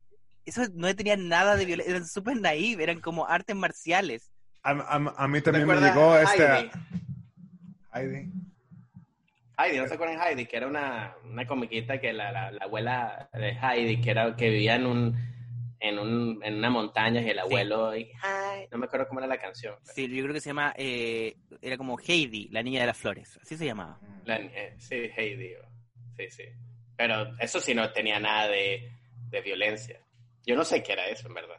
eso 0.49 0.63
no 0.73 0.93
tenía 0.95 1.15
nada 1.17 1.55
de 1.55 1.65
violencia, 1.65 1.95
eran 1.95 2.07
súper 2.07 2.35
naive, 2.37 2.83
eran 2.83 2.99
como 2.99 3.25
artes 3.27 3.55
marciales. 3.55 4.31
A, 4.63 4.71
a- 4.71 5.13
a 5.23 5.27
mí 5.27 5.41
también 5.41 5.65
me 5.67 5.73
¿Recuerdas 5.75 5.95
llegó 5.95 6.17
este... 6.17 6.43
Heidi? 6.45 6.71
Heidi. 7.93 8.31
Heidi, 9.57 9.77
¿no 9.77 9.87
se 9.87 9.93
acuerdan 9.93 10.17
de 10.19 10.23
Heidi? 10.25 10.45
Que 10.45 10.57
era 10.57 10.67
una, 10.67 11.15
una 11.25 11.45
comiquita 11.45 11.99
que 11.99 12.13
la, 12.13 12.31
la, 12.31 12.51
la 12.51 12.63
abuela 12.65 13.29
de 13.33 13.49
Heidi, 13.51 14.01
que 14.01 14.11
era 14.11 14.35
que 14.35 14.49
vivía 14.49 14.75
en 14.75 14.85
un 14.85 15.29
en, 15.81 15.97
un, 15.97 16.41
en 16.43 16.55
una 16.55 16.69
montaña 16.69 17.21
y 17.21 17.29
el 17.29 17.39
abuelo, 17.39 17.95
y, 17.95 18.01
"Hi", 18.03 18.67
no 18.69 18.77
me 18.79 18.85
acuerdo 18.85 19.07
cómo 19.07 19.21
era 19.21 19.27
la 19.27 19.37
canción. 19.39 19.75
Sí, 19.83 20.09
yo 20.13 20.23
creo 20.23 20.33
que 20.33 20.41
se 20.41 20.49
llama, 20.49 20.73
eh, 20.77 21.37
era 21.61 21.77
como 21.77 21.97
Heidi, 21.97 22.49
la 22.49 22.61
niña 22.61 22.81
de 22.81 22.87
las 22.87 22.97
flores, 22.97 23.39
así 23.41 23.55
se 23.55 23.65
llamaba. 23.65 23.97
La- 24.25 24.35
eh, 24.39 24.75
sí, 24.77 24.95
Heidi. 25.15 25.53
Sí, 26.17 26.29
sí. 26.31 26.43
Pero 26.97 27.33
eso 27.39 27.61
sí 27.61 27.73
no 27.73 27.89
tenía 27.93 28.19
nada 28.19 28.49
de, 28.49 28.91
de 29.29 29.41
violencia. 29.41 30.01
Yo 30.49 30.55
no 30.55 30.65
sé 30.65 30.81
qué 30.81 30.93
era 30.93 31.05
eso, 31.07 31.27
en 31.27 31.35
verdad. 31.35 31.57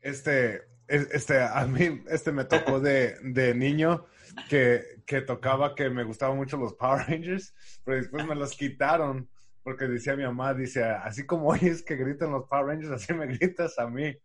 Este, 0.00 0.62
es- 0.86 1.08
este, 1.10 1.42
a 1.42 1.66
mí, 1.66 2.04
este 2.08 2.30
me 2.30 2.44
tocó 2.44 2.78
de, 2.78 3.16
de 3.22 3.54
niño 3.56 4.06
que, 4.48 5.02
que 5.04 5.20
tocaba 5.22 5.74
que 5.74 5.90
me 5.90 6.04
gustaban 6.04 6.36
mucho 6.36 6.56
los 6.56 6.74
Power 6.74 7.06
Rangers, 7.08 7.52
pero 7.84 7.96
después 7.96 8.24
me 8.24 8.36
los 8.36 8.56
quitaron 8.56 9.28
porque 9.64 9.86
decía 9.88 10.14
mi 10.14 10.22
mamá, 10.22 10.54
dice, 10.54 10.84
así 10.84 11.26
como 11.26 11.48
oyes 11.48 11.82
que 11.82 11.96
gritan 11.96 12.30
los 12.30 12.46
Power 12.48 12.66
Rangers, 12.66 12.92
así 12.92 13.12
me 13.14 13.26
gritas 13.26 13.76
a 13.80 13.88
mí. 13.88 14.16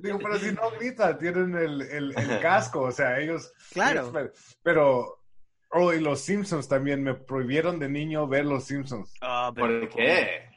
Digo, 0.00 0.18
pero 0.18 0.38
si 0.38 0.52
no 0.52 0.70
gritan, 0.78 1.18
tienen 1.18 1.54
el, 1.56 1.82
el, 1.82 2.18
el 2.18 2.40
casco, 2.40 2.80
o 2.82 2.92
sea, 2.92 3.18
ellos... 3.20 3.52
Claro. 3.72 4.12
Pero- 4.62 5.17
oh, 5.70 5.92
y 5.92 6.00
los 6.00 6.20
Simpsons 6.20 6.68
también, 6.68 7.02
me 7.02 7.14
prohibieron 7.14 7.78
de 7.78 7.88
niño 7.88 8.26
ver 8.26 8.44
los 8.44 8.64
Simpsons, 8.64 9.12
Ah, 9.20 9.52
pero, 9.54 9.80
¿Por 9.80 9.88
qué? 9.90 10.48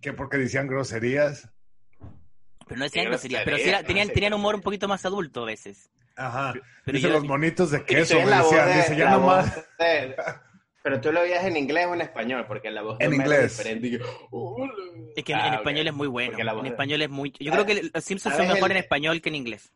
que 0.00 0.12
porque 0.12 0.36
decían 0.38 0.66
groserías. 0.68 1.48
Pero 2.66 2.78
no 2.78 2.84
decían 2.84 3.06
groserías, 3.06 3.42
pero 3.44 3.56
sí 3.56 3.68
era- 3.68 3.82
tenían, 3.82 4.06
no 4.06 4.10
sé. 4.10 4.14
tenían 4.14 4.34
humor 4.34 4.54
un 4.54 4.60
poquito 4.60 4.86
más 4.88 5.04
adulto 5.06 5.42
a 5.42 5.46
veces. 5.46 5.90
Ajajá. 6.16 6.52
Pero 6.84 6.96
dice 6.96 7.08
yo- 7.08 7.14
los 7.14 7.24
monitos 7.24 7.70
de 7.70 7.84
queso, 7.84 8.14
me 8.20 8.26
decían, 8.26 8.66
de- 8.68 8.74
dice, 8.74 8.96
ya 8.96 9.10
nomás. 9.10 9.54
de- 9.78 10.16
Pero 10.82 11.00
tú 11.00 11.12
lo 11.12 11.20
veías 11.20 11.44
en 11.44 11.56
inglés 11.56 11.86
o 11.86 11.94
en 11.94 12.00
español, 12.00 12.44
porque 12.46 12.70
la 12.70 12.82
voz 12.82 12.96
En 13.00 13.12
inglés. 13.12 13.40
es 13.52 13.58
diferente. 13.58 13.86
Y 13.88 13.90
yo, 13.92 13.98
que 15.24 15.32
en, 15.32 15.38
Ah, 15.38 15.48
en 15.48 15.54
español 15.54 15.86
es 15.88 15.94
muy 15.94 16.06
bueno. 16.08 16.30
Porque 16.30 16.44
la 16.44 16.52
voz 16.52 16.60
En 16.60 16.64
de- 16.64 16.70
español 16.70 17.02
es 17.02 17.10
muy... 17.10 17.32
Yo 17.40 17.52
creo 17.52 17.66
que 17.66 17.74
los 17.92 18.04
Simpsons 18.04 18.34
son 18.36 18.44
¿Sabes 18.46 18.54
mejor 18.54 18.70
el- 18.70 18.76
en 18.78 18.82
español 18.84 19.20
que 19.20 19.28
en 19.28 19.34
inglés. 19.34 19.72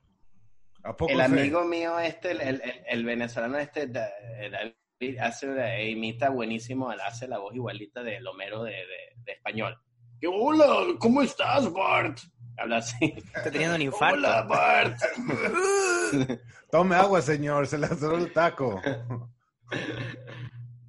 ¿A 0.85 0.97
poco 0.97 1.13
El 1.13 1.21
amigo 1.21 1.65
mío 1.65 1.99
este, 1.99 2.33
el, 2.33 2.41
el- 2.41 2.61
el- 2.63 2.83
el 2.89 3.05
venezolano 3.05 3.59
este, 3.59 3.87
David, 3.87 5.19
hace, 5.21 5.91
imita 5.91 6.31
buenísimo, 6.31 6.91
hace 6.91 7.29
la 7.29 7.39
voz 7.39 7.55
igualita 7.55 8.03
del 8.03 8.27
Homero 8.27 8.63
de, 8.65 8.73
de, 8.73 9.23
de 9.25 9.33
español. 9.33 9.79
Que, 10.21 10.27
hola, 10.29 10.67
¿cómo 10.99 11.23
estás, 11.23 11.73
Bart? 11.73 12.19
Habla 12.59 12.77
así. 12.79 13.15
Está 13.35 13.51
teniendo 13.51 13.77
un 13.77 13.83
infarto. 13.83 14.17
Hola, 14.17 14.43
Bart. 14.43 14.99
Tome 16.71 16.97
agua, 16.97 17.21
señor, 17.23 17.67
se 17.67 17.79
le 17.79 17.87
atoró 17.87 18.17
el 18.19 18.33
taco. 18.33 18.81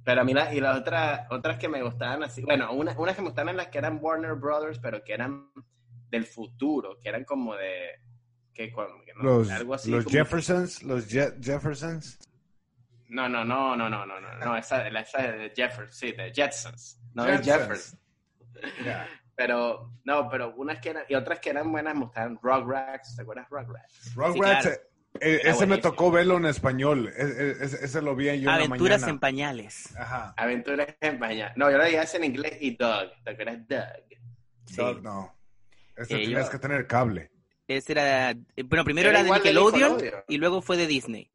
Pero 0.04 0.24
mira, 0.24 0.52
y 0.54 0.60
las 0.60 0.78
otras, 0.78 1.26
otras 1.30 1.56
que 1.58 1.68
me 1.68 1.82
gustaban 1.82 2.22
así, 2.22 2.42
bueno, 2.42 2.72
una- 2.72 2.98
unas 2.98 3.16
que 3.16 3.22
me 3.22 3.28
gustaban 3.28 3.56
las 3.56 3.68
que 3.68 3.78
eran 3.78 3.98
Warner 4.02 4.34
Brothers, 4.34 4.78
pero 4.78 5.02
que 5.02 5.14
eran 5.14 5.50
del 6.10 6.26
futuro, 6.26 6.98
que 7.00 7.08
eran 7.08 7.24
como 7.24 7.54
de, 7.56 8.00
que, 8.54 8.68
que 8.70 9.12
no, 9.16 9.22
Los, 9.22 9.50
algo 9.50 9.74
así. 9.74 9.90
los 9.90 10.04
como- 10.04 10.16
Jeffersons, 10.16 10.82
los 10.82 11.08
Je- 11.12 11.34
Jeffersons. 11.42 12.18
No, 13.08 13.28
no, 13.28 13.44
no, 13.44 13.76
no, 13.76 13.88
no, 13.88 14.06
no, 14.06 14.20
no, 14.20 14.34
no, 14.38 14.56
esa, 14.56 14.88
la- 14.90 15.00
esa 15.00 15.22
de 15.22 15.52
Jefferson, 15.54 15.92
sí, 15.92 16.12
de 16.12 16.32
Jetsons, 16.32 17.00
no 17.14 17.24
de 17.24 17.32
Jetsons. 17.38 17.46
Jefferson. 17.58 18.00
Ya. 18.84 19.06
Pero, 19.36 19.92
no, 20.04 20.28
pero 20.28 20.54
unas 20.56 20.78
que 20.80 20.90
eran, 20.90 21.04
y 21.08 21.14
otras 21.16 21.40
que 21.40 21.50
eran 21.50 21.70
buenas 21.70 21.94
me 21.94 22.02
gustaban 22.04 22.38
Rugrats, 22.40 23.16
¿te 23.16 23.22
acuerdas 23.22 23.48
Rugrats? 23.50 24.14
Rugrats, 24.14 24.62
claro. 24.66 24.80
eh, 25.14 25.20
eh, 25.20 25.40
ese 25.42 25.50
me 25.50 25.66
buenísimo. 25.66 25.78
tocó 25.90 26.10
verlo 26.12 26.36
en 26.36 26.46
español. 26.46 27.12
E- 27.16 27.22
e- 27.22 27.64
ese, 27.64 27.84
ese 27.84 28.00
lo 28.02 28.14
vi 28.14 28.26
yo 28.26 28.32
en 28.32 28.44
la 28.44 28.54
Aventuras 28.54 29.00
mañana. 29.00 29.10
en 29.12 29.18
pañales. 29.18 29.96
Ajá. 29.98 30.34
Aventuras 30.36 30.86
en 31.00 31.14
España. 31.14 31.52
No, 31.56 31.70
yo 31.70 31.78
lo 31.78 31.84
dije 31.84 32.00
en 32.16 32.24
inglés 32.24 32.56
y 32.60 32.76
Doug, 32.76 33.10
¿te 33.24 33.30
acuerdas 33.30 33.58
Doug? 33.68 34.18
Sí. 34.66 34.82
No, 35.02 35.36
Eh, 35.96 36.06
tenías 36.06 36.46
yo- 36.46 36.50
que 36.52 36.58
tener 36.58 36.86
cable. 36.86 37.30
Ese 37.68 37.92
era... 37.92 38.30
eh, 38.30 38.62
Bueno, 38.64 38.84
primero 38.84 39.08
Era 39.10 39.20
era 39.20 39.28
de 39.28 39.34
Nickelodeon 39.34 39.98
y 40.28 40.36
luego 40.38 40.60
fue 40.62 40.76
de 40.76 40.86
Disney. 40.86 41.30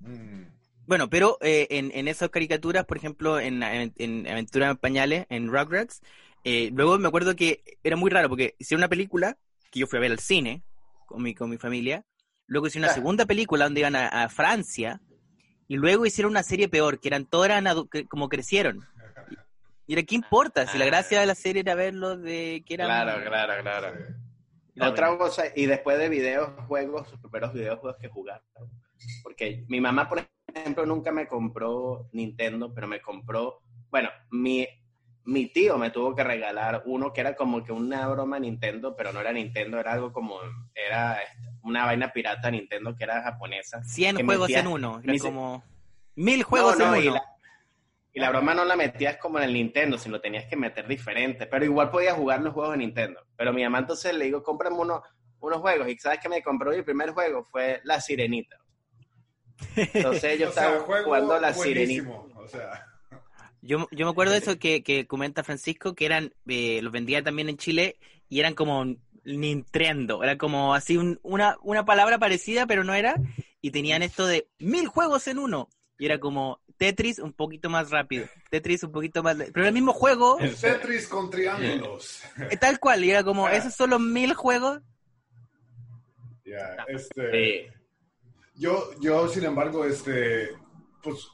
Mm. 0.00 0.44
Bueno, 0.86 1.08
pero 1.08 1.38
eh, 1.40 1.66
en, 1.70 1.92
en 1.94 2.08
esas 2.08 2.30
caricaturas, 2.30 2.84
por 2.84 2.96
ejemplo, 2.96 3.38
en, 3.38 3.62
en, 3.62 3.92
en 3.96 4.26
Aventuras 4.26 4.70
en 4.72 4.76
Pañales, 4.76 5.26
en 5.28 5.48
Rugrats, 5.48 6.00
eh, 6.44 6.70
luego 6.74 6.98
me 6.98 7.06
acuerdo 7.08 7.36
que 7.36 7.62
era 7.84 7.96
muy 7.96 8.10
raro 8.10 8.28
porque 8.28 8.56
hicieron 8.58 8.80
una 8.80 8.88
película 8.88 9.36
que 9.70 9.80
yo 9.80 9.86
fui 9.86 9.98
a 9.98 10.00
ver 10.00 10.10
al 10.10 10.18
cine 10.18 10.62
con 11.06 11.22
mi, 11.22 11.34
con 11.34 11.48
mi 11.50 11.58
familia, 11.58 12.04
luego 12.46 12.66
hicieron 12.66 12.84
una 12.86 12.92
Ah. 12.92 12.94
segunda 12.94 13.26
película 13.26 13.64
donde 13.64 13.80
iban 13.80 13.94
a, 13.94 14.08
a 14.08 14.28
Francia 14.28 15.00
y 15.68 15.76
luego 15.76 16.06
hicieron 16.06 16.30
una 16.32 16.42
serie 16.42 16.68
peor, 16.68 16.98
que 16.98 17.08
eran 17.08 17.28
que- 17.92 18.06
como 18.08 18.28
crecieron. 18.28 18.80
Y 19.86 19.92
era, 19.92 20.02
¿qué 20.02 20.14
importa? 20.16 20.66
Si 20.66 20.78
la 20.78 20.86
gracia 20.86 21.20
de 21.20 21.26
la 21.26 21.34
serie 21.36 21.60
era 21.60 21.74
verlo 21.76 22.16
de 22.16 22.62
que 22.66 22.74
eran... 22.74 22.86
Claro, 22.88 23.24
claro, 23.24 23.62
claro. 23.62 23.98
Era 24.80 24.90
Otra 24.92 25.18
cosa, 25.18 25.44
y 25.54 25.66
después 25.66 25.98
de 25.98 26.08
videojuegos, 26.08 27.08
sus 27.08 27.20
primeros 27.20 27.52
videojuegos 27.52 27.96
que 28.00 28.08
jugar. 28.08 28.42
Porque 29.22 29.64
mi 29.68 29.80
mamá, 29.80 30.08
por 30.08 30.24
ejemplo, 30.54 30.84
nunca 30.86 31.12
me 31.12 31.26
compró 31.26 32.08
Nintendo, 32.12 32.72
pero 32.74 32.86
me 32.86 33.00
compró, 33.00 33.60
bueno, 33.90 34.10
mi, 34.30 34.66
mi 35.24 35.46
tío 35.46 35.78
me 35.78 35.90
tuvo 35.90 36.14
que 36.14 36.24
regalar 36.24 36.82
uno 36.86 37.12
que 37.12 37.20
era 37.20 37.34
como 37.36 37.62
que 37.64 37.72
una 37.72 38.06
broma 38.08 38.38
Nintendo, 38.38 38.94
pero 38.96 39.12
no 39.12 39.20
era 39.20 39.32
Nintendo, 39.32 39.78
era 39.78 39.92
algo 39.92 40.12
como, 40.12 40.38
era 40.74 41.20
este, 41.22 41.48
una 41.62 41.84
vaina 41.86 42.12
pirata 42.12 42.50
Nintendo 42.50 42.94
que 42.96 43.04
era 43.04 43.22
japonesa. 43.22 43.82
100 43.84 44.16
que 44.16 44.24
juegos 44.24 44.48
metía- 44.48 44.60
en 44.60 44.66
uno, 44.66 45.00
era 45.02 45.18
como... 45.18 45.62
Mil 46.16 46.42
juegos 46.42 46.78
No, 46.78 46.86
no, 46.88 46.94
en 46.96 47.04
y 47.04 47.06
uno. 47.08 47.14
la, 47.16 47.22
y 48.12 48.20
la 48.20 48.30
broma 48.30 48.54
no 48.54 48.64
la 48.64 48.76
metías 48.76 49.16
como 49.18 49.38
en 49.38 49.44
el 49.44 49.52
Nintendo, 49.52 49.96
sino 49.98 50.16
lo 50.16 50.20
tenías 50.20 50.46
que 50.46 50.56
meter 50.56 50.86
diferente. 50.88 51.46
Pero 51.46 51.64
igual 51.64 51.90
podías 51.90 52.14
jugar 52.16 52.42
los 52.42 52.52
juegos 52.54 52.72
de 52.72 52.78
Nintendo. 52.78 53.20
Pero 53.36 53.52
mi 53.52 53.62
mamá 53.62 53.78
entonces 53.78 54.14
le 54.14 54.24
digo, 54.26 54.42
cómprame 54.42 54.76
uno, 54.76 55.02
unos 55.40 55.58
juegos. 55.60 55.88
Y 55.88 55.96
¿sabes 55.98 56.18
qué 56.20 56.28
me 56.28 56.42
compró? 56.42 56.70
Mi 56.72 56.82
primer 56.82 57.10
juego 57.10 57.44
fue 57.50 57.80
La 57.84 58.00
Sirenita. 58.00 58.56
Entonces 59.76 60.38
yo 60.40 60.48
O 60.48 60.52
sea, 60.52 60.64
estaba 60.64 60.80
juego 60.84 61.04
jugando 61.06 61.38
La 61.38 61.52
Sirenita. 61.54 62.02
buenísimo. 62.02 62.32
O 62.36 62.48
sea, 62.48 62.86
Yo, 63.62 63.86
yo 63.90 64.06
me 64.06 64.10
acuerdo 64.10 64.32
de 64.32 64.38
eso 64.38 64.58
que, 64.58 64.82
que 64.82 65.06
comenta 65.06 65.44
Francisco, 65.44 65.94
que 65.94 66.06
eran, 66.06 66.34
eh, 66.46 66.80
los 66.82 66.92
vendía 66.92 67.22
también 67.22 67.48
en 67.48 67.58
Chile 67.58 67.96
y 68.28 68.40
eran 68.40 68.54
como 68.54 68.84
Nintendo, 69.24 70.22
era 70.24 70.38
como 70.38 70.74
así 70.74 70.96
un- 70.96 71.20
una, 71.22 71.56
una 71.62 71.84
palabra 71.84 72.18
parecida, 72.18 72.66
pero 72.66 72.84
no 72.84 72.94
era, 72.94 73.16
y 73.60 73.70
tenían 73.70 74.02
esto 74.02 74.26
de 74.26 74.48
mil 74.58 74.86
juegos 74.88 75.28
en 75.28 75.38
uno, 75.38 75.68
y 76.00 76.06
era 76.06 76.18
como 76.18 76.60
Tetris 76.78 77.18
un 77.20 77.32
poquito 77.32 77.70
más 77.70 77.90
rápido, 77.90 78.26
Tetris 78.50 78.82
un 78.82 78.90
poquito 78.92 79.22
más, 79.22 79.36
pero 79.36 79.52
era 79.60 79.68
el 79.68 79.74
mismo 79.74 79.92
juego, 79.92 80.38
el 80.40 80.56
Tetris 80.56 81.06
con 81.06 81.30
triángulos. 81.30 82.22
eh, 82.50 82.56
tal 82.56 82.80
cual, 82.80 83.04
y 83.04 83.10
era 83.10 83.22
como, 83.22 83.48
esos 83.48 83.74
son 83.74 83.90
los 83.90 84.00
mil 84.00 84.34
juegos, 84.34 84.80
Ya, 86.44 86.84
este, 86.88 87.30
Sí. 87.70 87.72
yo, 88.54 88.90
yo, 89.00 89.28
sin 89.28 89.44
embargo, 89.44 89.84
este, 89.84 90.50
pues, 91.02 91.28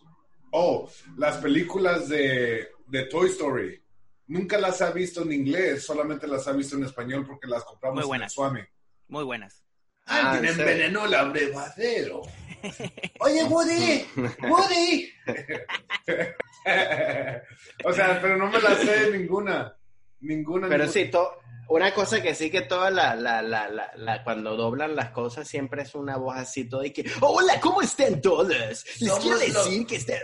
oh, 0.51 0.91
las 1.17 1.39
películas 1.39 2.09
de, 2.09 2.69
de 2.87 3.03
Toy 3.07 3.29
Story, 3.31 3.83
nunca 4.27 4.59
las 4.59 4.83
ha 4.83 4.91
visto 4.91 5.23
en 5.23 5.33
inglés, 5.33 5.85
solamente 5.87 6.27
las 6.27 6.47
ha 6.49 6.53
visto 6.53 6.77
en 6.77 6.85
español 6.85 7.25
porque 7.27 7.47
las 7.47 7.65
compramos 7.65 7.97
Muy 7.97 8.03
en 8.03 8.09
buenas. 8.09 8.33
Swami. 8.33 8.61
muy 9.09 9.25
buenas. 9.25 9.65
Ah, 10.07 10.33
Alguien 10.33 10.51
¿en 10.51 10.57
serio? 10.57 10.73
envenenó 10.73 11.05
el 11.07 11.15
abrevadero. 11.15 12.23
Oye, 13.21 13.45
Woody, 13.45 14.07
Woody. 14.49 15.13
o 17.85 17.93
sea, 17.93 18.19
pero 18.21 18.37
no 18.37 18.49
me 18.51 18.61
la 18.61 18.75
sé 18.77 19.11
ninguna. 19.11 19.77
Ninguna. 20.21 20.69
Pero 20.69 20.85
ninguna. 20.85 20.93
sí, 21.05 21.11
to- 21.11 21.39
una 21.69 21.93
cosa 21.93 22.23
que 22.23 22.35
sí 22.35 22.49
que 22.51 22.63
toda 22.63 22.91
la, 22.91 23.15
la, 23.17 23.43
la, 23.43 23.69
la, 23.69 23.91
la- 23.97 24.23
cuando 24.25 24.57
doblan 24.57 24.95
las 24.95 25.11
cosas 25.11 25.47
siempre 25.49 25.83
es 25.83 25.95
una 25.97 26.17
voz 26.17 26.37
así 26.37 26.69
todo 26.69 26.85
y 26.85 26.93
que, 26.93 27.05
hola, 27.21 27.59
¿cómo 27.61 27.83
están 27.83 28.21
todos? 28.21 28.49
Les 28.49 28.81
Somos 28.99 29.19
quiero 29.21 29.37
los- 29.39 29.65
decir 29.65 29.87
que 29.87 29.97
están... 29.97 30.19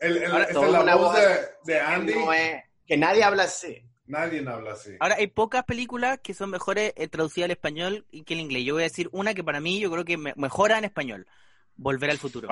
El, 0.00 0.16
el- 0.18 0.30
Ahora, 0.30 0.48
todo 0.48 0.70
la 0.70 0.80
una 0.82 0.94
voz 0.94 1.12
voz 1.12 1.16
de, 1.64 1.72
de 1.72 1.80
Andy, 1.80 2.14
No 2.14 2.32
es- 2.32 2.62
que 2.86 2.96
nadie 2.96 3.24
habla 3.24 3.44
así. 3.44 3.82
Nadie 4.06 4.44
habla 4.48 4.72
así. 4.72 4.90
Ahora, 5.00 5.16
hay 5.16 5.26
pocas 5.28 5.64
películas 5.64 6.18
que 6.22 6.34
son 6.34 6.50
mejores 6.50 6.92
eh, 6.96 7.08
traducidas 7.08 7.46
al 7.46 7.50
español 7.52 8.06
y 8.10 8.24
que 8.24 8.34
en 8.34 8.40
inglés. 8.40 8.64
Yo 8.64 8.74
voy 8.74 8.82
a 8.82 8.88
decir 8.88 9.08
una 9.12 9.34
que 9.34 9.44
para 9.44 9.60
mí 9.60 9.80
yo 9.80 9.90
creo 9.90 10.04
que 10.04 10.16
me- 10.16 10.34
mejora 10.36 10.78
en 10.78 10.84
español, 10.84 11.26
Volver 11.76 12.10
al 12.10 12.18
futuro. 12.18 12.48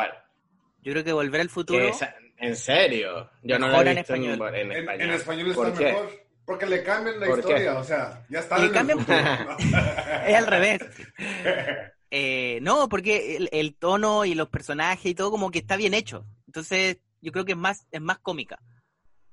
Yo 0.83 0.93
creo 0.93 1.05
que 1.05 1.13
Volver 1.13 1.41
al 1.43 1.51
futuro... 1.51 1.79
Esa- 1.87 2.15
¿En 2.39 2.57
serio? 2.57 3.31
Yo 3.43 3.59
no 3.59 3.67
lo 3.67 3.73
Mejor 3.73 3.87
he 3.87 3.91
en 3.91 3.97
visto 3.97 4.15
en, 4.15 4.25
español. 4.25 4.55
en 4.55 4.73
En, 4.73 4.73
español. 4.79 5.01
en 5.03 5.11
español 5.15 5.51
está 5.51 5.63
¿Por 5.63 5.75
qué? 5.79 5.85
mejor. 5.85 6.11
Porque 6.47 6.67
le 6.67 6.83
cambian 6.83 7.21
la 7.21 7.27
¿Por 7.27 7.39
historia, 7.39 7.79
o 7.79 7.85
sea, 7.85 8.27
ya 8.31 8.39
está. 8.41 8.57
Le 8.59 8.65
en 8.65 8.69
el 8.71 8.75
cambian- 8.75 8.99
futuro. 8.99 9.57
Es 10.27 10.35
al 10.37 10.47
revés. 10.47 10.81
Eh, 12.13 12.59
no, 12.63 12.89
porque 12.89 13.37
el, 13.37 13.49
el 13.53 13.77
tono 13.77 14.25
y 14.25 14.35
los 14.35 14.49
personajes 14.49 15.07
y 15.07 15.15
todo 15.15 15.31
como 15.31 15.53
que 15.53 15.61
está 15.61 15.77
bien 15.77 15.95
hecho. 15.95 16.27
Entonces, 16.49 16.99
yo 17.21 17.31
creo 17.31 17.45
que 17.45 17.53
es 17.53 17.59
más, 17.59 17.87
es 17.93 18.01
más 18.01 18.19
cómica. 18.19 18.59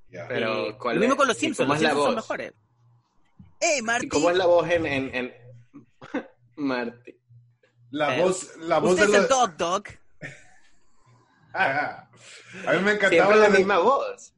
Pero, 0.09 0.67
Eh, 0.69 0.77
¿cuál 0.79 0.95
lo 0.95 0.99
mismo 1.01 1.13
es? 1.13 1.17
con 1.17 1.27
los 1.27 1.37
¿Y 1.37 1.39
Simpsons, 1.41 1.67
cómo 1.67 1.73
los 1.73 1.77
es 1.77 1.83
la 1.83 1.89
Simpsons 1.89 2.05
son 2.05 2.15
voz? 2.15 2.23
mejores. 2.23 2.53
¡Ey, 3.59 3.79
¿Y 3.79 3.81
Marty! 3.81 4.07
cómo 4.09 4.29
es 4.31 4.37
la 4.37 4.45
voz 4.45 4.69
en... 4.69 4.85
en, 4.85 5.15
en... 5.15 5.33
Marty. 6.55 7.19
La 7.91 8.17
Eh, 8.17 8.21
voz, 8.21 8.55
la 8.57 8.79
voz 8.79 8.91
Usted 8.91 9.07
de 9.07 9.17
es 9.17 9.23
el. 9.23 9.27
Dog 9.29 9.57
Dog. 9.57 9.83
A 11.53 12.07
mí 12.73 12.79
me 12.83 12.91
encantaba 12.93 13.09
Siempre 13.09 13.35
la 13.37 13.43
la 13.43 13.49
de- 13.49 13.57
misma 13.57 13.79
voz. 13.79 14.33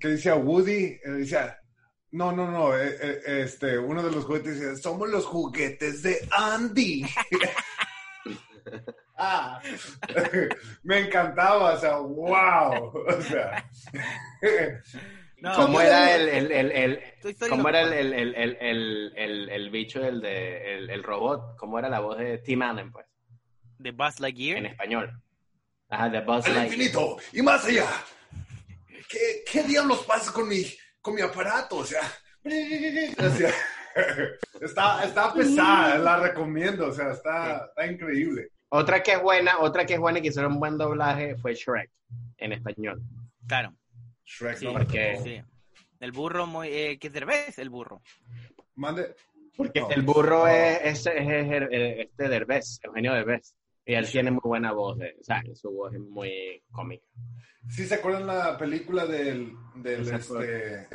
que 0.00 0.08
decía 0.08 0.34
Woody, 0.36 0.84
eh, 0.84 1.00
decía, 1.04 1.58
no, 2.12 2.30
no, 2.32 2.50
no, 2.50 2.76
eh, 2.76 2.96
eh, 3.00 3.22
este, 3.42 3.78
uno 3.78 4.02
de 4.02 4.10
los 4.10 4.24
juguetes 4.24 4.60
decía, 4.60 4.76
somos 4.82 5.08
los 5.08 5.24
juguetes 5.24 6.02
de 6.02 6.26
Andy. 6.30 7.04
Me 10.82 10.98
encantaba, 11.00 11.74
o 11.74 11.78
sea, 11.78 11.96
wow, 11.98 12.92
o 13.08 13.20
sea, 13.22 13.68
No, 15.38 15.52
¿Cómo 15.54 15.66
¿Cómo 15.66 15.80
era 15.80 16.14
el, 16.14 16.28
el, 16.28 16.52
el, 16.52 16.70
el- 16.72 17.38
cómo 17.48 17.68
era 17.68 17.80
el, 17.82 17.92
el, 17.92 18.12
el, 18.14 18.34
el, 18.36 18.56
el, 18.60 19.12
el, 19.16 19.48
el 19.48 19.70
bicho, 19.70 20.04
el, 20.04 20.20
de, 20.20 20.74
el, 20.76 20.90
el 20.90 21.02
robot? 21.02 21.56
¿Cómo 21.58 21.78
era 21.80 21.88
la 21.88 21.98
voz 22.00 22.18
de 22.18 22.38
Tim 22.38 22.62
Allen, 22.62 22.92
pues? 22.92 23.06
de 23.78 23.90
Buzz 23.90 24.20
Lightyear. 24.20 24.58
En 24.58 24.66
español. 24.66 25.20
Ajá, 25.88 26.08
de 26.08 26.20
Buzz 26.20 26.46
al 26.46 26.54
Lightyear. 26.54 26.66
infinito 26.66 27.16
y 27.32 27.42
más 27.42 27.64
allá. 27.64 27.86
¿Qué, 29.08 29.42
qué 29.50 29.62
diablos 29.64 30.04
pasa 30.06 30.32
con 30.32 30.48
mi, 30.48 30.64
con 31.00 31.14
mi 31.16 31.20
aparato? 31.22 31.78
O 31.78 31.84
sea, 31.84 32.02
o 32.44 33.30
sea, 33.30 33.50
está, 34.60 35.04
está 35.04 35.34
pesada, 35.34 35.98
la 35.98 36.18
recomiendo, 36.20 36.86
o 36.86 36.92
sea, 36.92 37.10
está, 37.10 37.66
está 37.66 37.86
increíble. 37.92 38.51
Otra 38.74 39.02
que 39.02 39.12
es 39.12 39.22
buena, 39.22 39.58
otra 39.60 39.84
que 39.84 39.94
es 39.94 40.00
buena 40.00 40.18
y 40.18 40.22
que 40.22 40.28
hicieron 40.28 40.52
un 40.54 40.60
buen 40.60 40.78
doblaje 40.78 41.36
fue 41.36 41.54
Shrek, 41.54 41.90
en 42.38 42.52
español. 42.54 43.02
Claro. 43.46 43.74
Shrek, 44.24 44.56
Sí, 44.56 44.64
no 44.64 44.72
porque- 44.72 45.18
sí. 45.22 45.42
El 46.00 46.10
burro, 46.12 46.46
muy, 46.46 46.68
eh, 46.68 46.98
que 46.98 47.08
es 47.08 47.12
Derbez, 47.12 47.58
el 47.58 47.68
burro. 47.68 48.00
Mande. 48.76 49.14
Porque 49.56 49.80
No. 49.80 49.90
el 49.90 50.00
burro 50.02 50.38
No. 50.44 50.48
es, 50.48 50.80
es, 50.84 51.06
es- 51.06 51.28
es- 51.28 51.62
es- 51.70 51.98
este 52.08 52.28
Derbez, 52.28 52.80
Eugenio 52.82 53.12
Derbez. 53.12 53.54
Y 53.84 53.92
él 53.94 54.10
tiene 54.10 54.30
muy 54.30 54.40
buena 54.42 54.72
voz, 54.72 54.96
de, 54.96 55.16
o 55.20 55.22
sea, 55.22 55.42
su 55.54 55.70
voz 55.70 55.92
es 55.92 56.00
muy 56.00 56.62
cómica. 56.70 57.04
¿Sí 57.68 57.84
se 57.86 57.96
acuerdan 57.96 58.26
la 58.26 58.56
película 58.56 59.04
del, 59.04 59.52
del 59.76 60.08
este, 60.08 60.88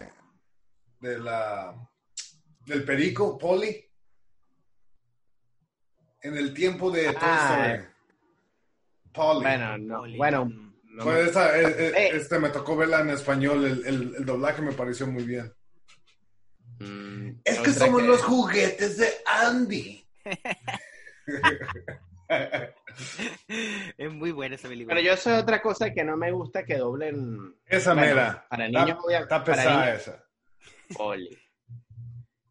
de 0.99 1.19
la, 1.19 1.75
del 2.65 2.83
perico, 2.83 3.37
Polly? 3.37 3.86
En 6.21 6.37
el 6.37 6.53
tiempo 6.53 6.91
de 6.91 7.05
Toy 7.05 7.15
Ah. 7.21 7.65
Story. 7.65 7.83
Polly. 9.13 9.41
Bueno, 9.41 9.77
no, 9.77 10.03
bueno, 10.17 10.51
no 10.83 11.03
Fue 11.03 11.13
me- 11.23 11.29
esa, 11.29 11.59
eh, 11.59 11.75
eh, 11.77 12.09
este, 12.13 12.39
me 12.39 12.49
tocó 12.49 12.75
verla 12.75 13.01
en 13.01 13.09
español, 13.11 13.65
el, 13.65 13.85
el- 13.85 14.15
el 14.17 14.25
doblaje 14.25 14.61
me 14.61 14.73
pareció 14.73 15.07
muy 15.07 15.23
bien. 15.23 15.53
mm, 16.79 17.39
Es 17.43 17.59
que 17.59 17.71
somos 17.71 18.03
los 18.03 18.21
juguetes 18.23 18.97
de 18.97 19.09
Andy. 19.25 20.05
es 23.97 24.13
muy 24.13 24.31
buena 24.31 24.55
esa 24.55 24.67
película. 24.67 24.95
Pero 24.95 25.05
yo 25.07 25.17
sé 25.17 25.33
otra 25.33 25.61
cosa 25.61 25.91
que 25.91 26.03
no 26.03 26.17
me 26.17 26.31
gusta 26.31 26.63
que 26.65 26.77
doblen 26.77 27.55
Esa 27.65 27.93
Bueno, 27.93 28.07
mera. 28.15 28.45
para 28.49 28.65
Está- 28.67 28.85
niños, 28.85 28.97
está 29.09 29.43
para 29.43 29.55
pesada 29.55 29.85
niños. 29.85 30.01
esa. 30.01 30.23
Oli. 30.99 31.37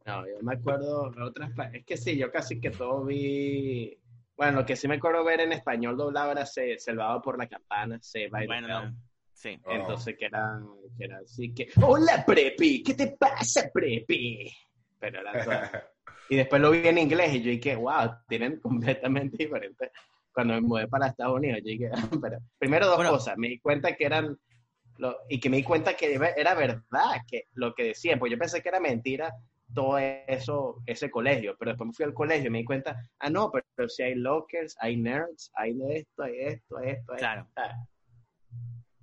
No, 0.07 0.27
yo 0.27 0.35
me 0.43 0.55
acuerdo 0.55 1.11
de 1.11 1.23
otras. 1.23 1.51
Es 1.73 1.85
que 1.85 1.97
sí, 1.97 2.17
yo 2.17 2.31
casi 2.31 2.61
que 2.61 2.71
todo 2.71 3.05
vi. 3.05 3.99
Bueno, 4.37 4.61
lo 4.61 4.67
que 4.67 4.77
sí 4.77 4.87
me 4.87 4.97
acuerdo 4.97 5.25
ver 5.25 5.41
en 5.41 5.53
español 5.53 5.97
doblado 5.97 6.33
era 6.33 6.47
Se- 6.47 6.79
Salvado 6.79 7.21
por 7.23 7.39
la 7.39 7.49
Campana, 7.49 7.99
Se 8.01 8.29
the 8.31 8.47
bueno, 8.47 8.69
no. 8.69 8.97
Sí. 9.33 9.59
Oh. 9.65 9.71
Entonces, 9.73 10.17
que 10.19 10.27
era, 10.27 10.61
que 10.97 11.05
era 11.05 11.19
así 11.19 11.53
que. 11.53 11.69
¡Hola, 11.83 12.25
Prepi! 12.27 12.83
¿Qué 12.83 12.95
te 12.95 13.17
pasa, 13.19 13.69
Prepi? 13.73 14.51
Pero 14.99 15.21
era 15.21 15.45
todo. 15.45 15.55
Y 16.29 16.35
después 16.35 16.61
lo 16.61 16.73
vi 16.73 16.79
en 16.89 16.99
inglés 16.99 17.35
y 17.37 17.41
yo 17.43 17.51
dije, 17.53 17.77
wow, 17.77 18.11
tienen 18.29 18.59
completamente 18.59 19.37
diferente. 19.45 19.93
Cuando 20.33 20.55
me 20.55 20.61
mudé 20.61 20.89
para 20.89 21.07
Estados 21.07 21.37
Unidos, 21.37 21.61
yo 21.65 21.71
dije, 21.71 21.89
pero 22.21 22.39
primero 22.59 22.87
dos 22.87 22.97
Bueno. 22.97 23.13
cosas. 23.13 23.39
Me 23.39 23.47
di 23.49 23.61
cuenta 23.61 23.95
que 23.95 24.05
eran, 24.07 24.37
lo- 24.99 25.19
y 25.29 25.39
que 25.39 25.49
me 25.49 25.59
di 25.59 25.63
cuenta 25.63 25.95
que 25.95 26.15
era 26.37 26.55
verdad 26.55 27.21
que 27.31 27.45
lo 27.53 27.73
que 27.77 27.85
decían, 27.85 28.19
pues 28.19 28.33
yo 28.33 28.39
pensé 28.39 28.61
que 28.61 28.69
era 28.71 28.81
mentira 28.81 29.33
todo 29.77 29.99
eso, 29.99 30.83
ese 30.87 31.11
colegio, 31.11 31.55
pero 31.59 31.71
después 31.73 31.89
me 31.89 31.93
fui 31.93 32.05
al 32.07 32.15
colegio 32.15 32.49
y 32.49 32.51
me 32.51 32.59
di 32.59 32.65
cuenta, 32.65 32.99
ah, 33.21 33.29
no, 33.31 33.51
pero, 33.53 33.65
pero 33.75 33.89
si 33.91 34.03
hay 34.03 34.15
lockers, 34.15 34.75
hay 34.81 34.97
nerds, 34.97 35.53
hay 35.55 35.75
de 35.75 35.99
esto, 35.99 36.23
hay 36.23 36.41
esto, 36.41 36.79
hay 36.79 36.91
esto, 36.91 37.13
hay 37.13 37.19
Claro. 37.19 37.47
esto. 37.47 37.63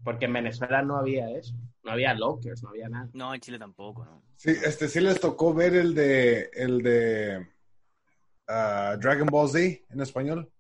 Porque 0.03 0.25
en 0.25 0.33
Venezuela 0.33 0.81
no 0.81 0.97
había 0.97 1.29
eso, 1.29 1.53
no 1.83 1.91
había 1.91 2.13
lockers, 2.15 2.63
no 2.63 2.69
había 2.69 2.89
nada. 2.89 3.07
No, 3.13 3.33
en 3.33 3.39
Chile 3.39 3.59
tampoco, 3.59 4.03
¿no? 4.03 4.23
Sí, 4.36 4.49
este 4.49 4.89
sí 4.89 4.99
les 4.99 5.19
tocó 5.21 5.53
ver 5.53 5.75
el 5.75 5.93
de 5.93 6.49
el 6.53 6.81
de 6.81 7.47
ah, 8.47 8.97
Dragon 8.99 9.27
Ball 9.27 9.47
Z 9.47 9.59
en 9.89 10.01
español. 10.01 10.51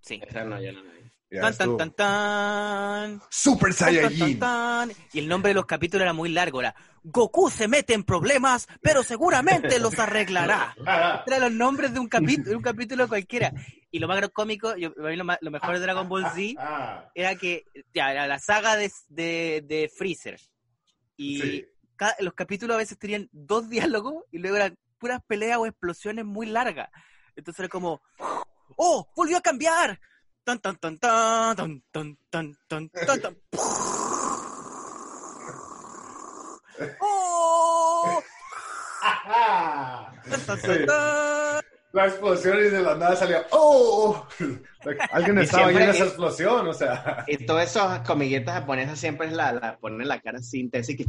Sí. 0.00 0.20
Esa 0.24 0.44
no, 0.44 0.60
yo 0.60 0.72
no. 0.72 0.93
Ya 1.34 1.40
Tan, 1.40 1.56
tan, 1.56 1.76
tan, 1.76 1.90
tan. 1.92 3.22
Super 3.28 3.72
Saiyajin. 3.72 4.38
tan, 4.38 4.88
tan. 4.88 4.96
Y 5.12 5.18
el 5.18 5.28
nombre 5.28 5.50
de 5.50 5.54
los 5.54 5.66
capítulos 5.66 6.02
era 6.02 6.12
muy 6.12 6.28
largo. 6.30 6.60
Era 6.60 6.74
Goku 7.02 7.50
se 7.50 7.66
mete 7.66 7.92
en 7.92 8.04
problemas, 8.04 8.68
pero 8.80 9.02
seguramente 9.02 9.78
los 9.80 9.98
arreglará. 9.98 10.74
Eran 11.26 11.40
los 11.40 11.52
nombres 11.52 11.92
de 11.92 12.00
un 12.00 12.08
capítulo, 12.08 12.50
de 12.50 12.56
un 12.56 12.62
capítulo 12.62 13.08
cualquiera. 13.08 13.52
Y 13.90 13.98
lo 13.98 14.08
más 14.08 14.20
cómico, 14.30 14.76
yo, 14.76 14.92
a 14.98 15.08
mí 15.08 15.16
lo, 15.16 15.24
más- 15.24 15.38
lo 15.40 15.50
mejor 15.50 15.74
de 15.74 15.80
Dragon 15.80 16.08
Ball 16.08 16.24
Z 16.34 16.54
ah, 16.58 17.10
era 17.14 17.34
que 17.36 17.64
ya 17.92 18.10
era 18.12 18.26
la 18.26 18.38
saga 18.38 18.76
de, 18.76 18.90
de, 19.08 19.64
de 19.66 19.90
Freezer. 19.94 20.40
Y 21.16 21.40
sí. 21.40 21.66
cada- 21.96 22.16
los 22.20 22.34
capítulos 22.34 22.74
a 22.74 22.78
veces 22.78 22.98
tenían 22.98 23.28
dos 23.32 23.68
diálogos 23.68 24.24
y 24.30 24.38
luego 24.38 24.56
eran 24.56 24.78
puras 24.98 25.20
peleas 25.26 25.58
o 25.58 25.66
explosiones 25.66 26.24
muy 26.24 26.46
largas. 26.46 26.88
Entonces 27.36 27.58
era 27.60 27.68
como, 27.68 28.00
¡oh! 28.76 29.10
¡Volvió 29.14 29.36
a 29.36 29.40
cambiar! 29.42 30.00
Tan, 30.44 30.58
tan, 30.58 30.76
tan, 30.76 30.98
tan, 30.98 31.56
tan, 31.56 31.82
tan, 31.90 32.16
tan, 32.28 32.90
tan, 32.90 33.20
tan. 33.20 33.36
¡Oh! 37.00 38.22
La 41.92 42.06
explosión 42.06 42.58
y 42.58 42.62
de 42.62 42.82
la 42.82 42.94
nada 42.96 43.16
salía 43.16 43.46
¡Oh! 43.52 44.26
Alguien 45.12 45.38
Y 45.38 45.42
estaba 45.44 45.68
ahí 45.68 45.76
en 45.76 45.82
esa 45.82 46.04
explosión, 46.04 46.68
o 46.68 46.74
sea. 46.74 47.24
Y 47.26 47.46
todos 47.46 47.62
esos 47.62 48.00
comiguetas 48.00 48.54
japonesas 48.54 48.98
siempre 48.98 49.28
es 49.28 49.32
la, 49.32 49.52
la 49.52 49.78
ponen 49.78 50.06
la 50.06 50.20
cara 50.20 50.40
sin 50.40 50.70
así 50.74 51.06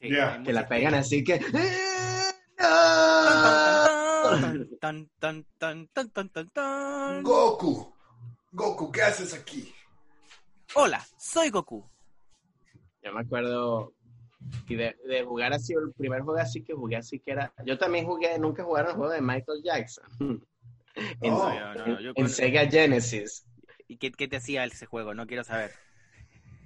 Ya. 0.00 0.34
hay 0.34 0.42
que 0.44 0.52
la 0.52 0.68
pegan 0.68 0.94
así 0.94 1.24
que. 1.24 1.40
Tan, 2.56 3.09
tan, 4.90 5.08
tan, 5.20 5.46
tan, 5.58 5.86
tan, 5.88 6.10
tan, 6.10 6.28
tan, 6.30 6.48
tan. 6.48 7.22
Goku, 7.22 7.94
Goku, 8.50 8.90
¿qué 8.90 9.02
haces 9.02 9.32
aquí? 9.34 9.72
Hola, 10.74 11.04
soy 11.16 11.50
Goku. 11.50 11.88
Yo 13.02 13.12
me 13.12 13.20
acuerdo 13.20 13.92
y 14.68 14.74
de, 14.74 14.96
de 15.06 15.22
jugar 15.24 15.52
así, 15.52 15.74
el 15.74 15.92
primer 15.96 16.22
juego 16.22 16.40
así 16.40 16.62
que 16.64 16.74
jugué 16.74 16.96
así 16.96 17.20
que 17.20 17.30
era. 17.32 17.52
Yo 17.64 17.78
también 17.78 18.04
jugué, 18.06 18.36
nunca 18.38 18.64
jugaron 18.64 18.90
el 18.92 18.96
juego 18.96 19.12
de 19.12 19.20
Michael 19.20 19.62
Jackson. 19.62 20.04
En, 21.22 21.32
Oh. 21.32 21.48
No, 21.48 21.74
no, 21.74 21.86
no, 21.86 22.00
yo 22.00 22.08
en 22.10 22.14
con- 22.14 22.28
Sega 22.28 22.66
Genesis. 22.68 23.44
¿Y 23.86 23.96
qué, 23.96 24.10
qué 24.10 24.26
te 24.26 24.38
hacía 24.38 24.64
ese 24.64 24.86
juego? 24.86 25.14
No 25.14 25.24
quiero 25.24 25.44
saber. 25.44 25.70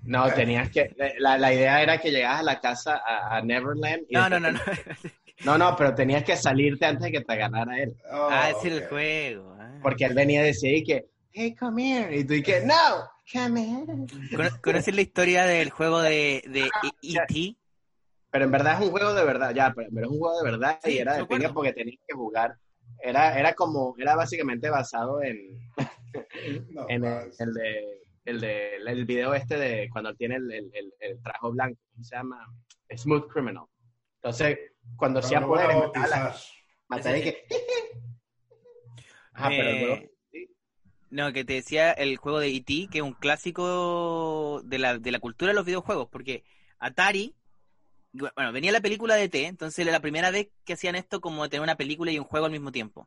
No, 0.02 0.32
tenías 0.32 0.70
que. 0.70 0.94
La, 1.18 1.36
la 1.36 1.52
idea 1.52 1.82
era 1.82 2.00
que 2.00 2.10
llegabas 2.10 2.40
a 2.40 2.42
la 2.42 2.58
casa 2.60 3.02
a, 3.06 3.36
a 3.36 3.42
Neverland. 3.42 4.06
y 4.08 4.14
No, 4.14 4.30
no, 4.30 4.40
no, 4.40 4.50
no. 4.52 4.60
No, 5.44 5.58
no, 5.58 5.74
pero 5.76 5.94
tenías 5.94 6.24
que 6.24 6.36
salirte 6.36 6.86
antes 6.86 7.04
de 7.04 7.12
que 7.12 7.20
te 7.22 7.32
agarrara 7.32 7.78
él. 7.78 7.94
Oh, 8.10 8.28
ah, 8.30 8.50
ese 8.50 8.68
era 8.68 8.76
el 8.76 8.88
juego. 8.88 9.56
ah. 9.58 9.78
Porque 9.82 10.04
él 10.04 10.14
venía 10.14 10.40
a 10.40 10.44
decir 10.44 10.74
y 10.74 10.84
que, 10.84 11.06
hey, 11.32 11.54
come 11.54 11.98
here. 11.98 12.16
Y 12.16 12.24
tú 12.24 12.34
y 12.34 12.42
que, 12.42 12.60
no, 12.64 12.74
come 13.32 13.62
here. 13.68 13.86
¿Cono- 14.36 14.60
¿Conoces 14.62 14.94
la 14.94 15.02
historia 15.02 15.44
del 15.44 15.70
juego 15.70 16.00
de, 16.00 16.42
de 16.46 16.66
E- 16.66 17.16
E.T.? 17.18 17.56
Pero 18.30 18.44
en 18.46 18.50
verdad 18.50 18.74
es 18.80 18.86
un 18.86 18.90
juego 18.90 19.12
de 19.14 19.24
verdad, 19.24 19.54
ya, 19.54 19.72
pero, 19.74 19.88
pero 19.94 20.06
es 20.06 20.12
un 20.12 20.18
juego 20.18 20.38
de 20.42 20.50
verdad 20.50 20.78
Sí, 20.82 20.92
y 20.92 20.98
era 20.98 21.14
de 21.14 21.26
pinga 21.26 21.52
porque 21.52 21.72
tenías 21.72 22.00
que 22.06 22.14
jugar. 22.14 22.56
Era, 23.00 23.38
era 23.38 23.52
como, 23.54 23.94
era 23.98 24.16
básicamente 24.16 24.70
basado 24.70 25.22
en, 25.22 25.36
No, 26.70 26.86
en 26.88 27.04
el, 27.04 27.52
de, 27.54 27.98
el 28.24 28.40
de, 28.40 28.76
el 28.76 29.04
video 29.04 29.34
este 29.34 29.56
de 29.58 29.88
cuando 29.90 30.14
tiene 30.14 30.36
el, 30.36 30.50
el, 30.50 30.70
el, 30.72 30.92
el 31.00 31.22
trajo 31.22 31.50
blanco, 31.52 31.78
¿cómo 31.92 32.04
se 32.04 32.16
llama? 32.16 32.44
Smooth 32.96 33.30
Criminal. 33.32 33.64
Entonces, 34.24 34.58
cuando 34.96 35.18
hacía 35.20 35.38
Pero 35.38 35.40
lo 35.42 35.48
voy 35.48 35.58
a 35.62 35.66
poderes, 35.66 35.86
mataba, 35.92 36.06
la- 36.08 36.22
bautizar. 36.24 36.42
mataba 36.88 37.18
y 37.18 37.22
que... 37.22 37.44
Ajá, 39.34 39.48
pero 39.50 39.68
el 39.68 39.76
Eh, 40.00 40.10
sí. 40.32 40.50
No, 41.10 41.30
que 41.34 41.44
te 41.44 41.52
decía 41.52 41.92
el 41.92 42.16
juego 42.16 42.38
de 42.38 42.48
E.T., 42.48 42.88
que 42.90 42.98
es 42.98 43.04
un 43.04 43.12
clásico 43.12 44.62
de 44.64 44.78
la, 44.78 44.96
de 44.98 45.12
la 45.12 45.18
cultura 45.18 45.50
de 45.50 45.54
los 45.56 45.66
videojuegos, 45.66 46.08
porque 46.10 46.42
Atari, 46.78 47.34
bueno, 48.12 48.50
venía 48.52 48.72
la 48.72 48.80
película 48.80 49.14
de 49.14 49.24
E.T., 49.24 49.44
entonces 49.44 49.80
era 49.80 49.92
la 49.92 50.00
primera 50.00 50.30
vez 50.30 50.48
que 50.64 50.72
hacían 50.72 50.94
esto 50.94 51.20
como 51.20 51.46
tener 51.50 51.62
una 51.62 51.76
película 51.76 52.10
y 52.10 52.18
un 52.18 52.24
juego 52.24 52.46
al 52.46 52.52
mismo 52.52 52.72
tiempo. 52.72 53.06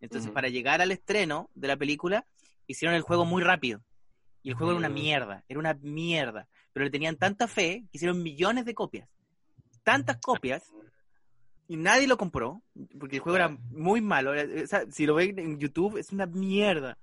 Entonces, 0.00 0.30
para 0.32 0.48
llegar 0.48 0.80
al 0.80 0.92
estreno 0.92 1.50
de 1.54 1.68
la 1.68 1.76
película, 1.76 2.26
hicieron 2.66 2.94
el 2.96 3.02
juego 3.02 3.26
muy 3.26 3.42
rápido. 3.42 3.82
Y 4.42 4.48
el 4.48 4.54
juego 4.54 4.72
era 4.72 4.78
una 4.78 4.88
Mm. 4.88 4.94
mierda, 4.94 5.44
era 5.46 5.58
una 5.60 5.74
mierda. 5.74 6.48
pero 6.72 6.84
le 6.84 6.90
tenían 6.90 7.16
tanta 7.16 7.46
fe 7.48 7.84
que 7.92 7.98
hicieron 7.98 8.20
millones 8.22 8.64
de 8.64 8.74
copias. 8.74 9.08
Tantas 9.84 10.16
copias 10.18 10.72
y 11.68 11.76
nadie 11.76 12.06
lo 12.08 12.16
compró, 12.18 12.62
porque 12.98 13.16
el 13.16 13.22
juego 13.22 13.36
era 13.36 13.48
muy 13.70 14.00
malo. 14.00 14.32
O 14.32 14.66
sea, 14.66 14.84
si 14.90 15.06
lo 15.06 15.14
ven 15.14 15.38
en 15.38 15.58
YouTube, 15.58 15.96
es 15.98 16.10
una 16.12 16.26
mierda. 16.26 16.98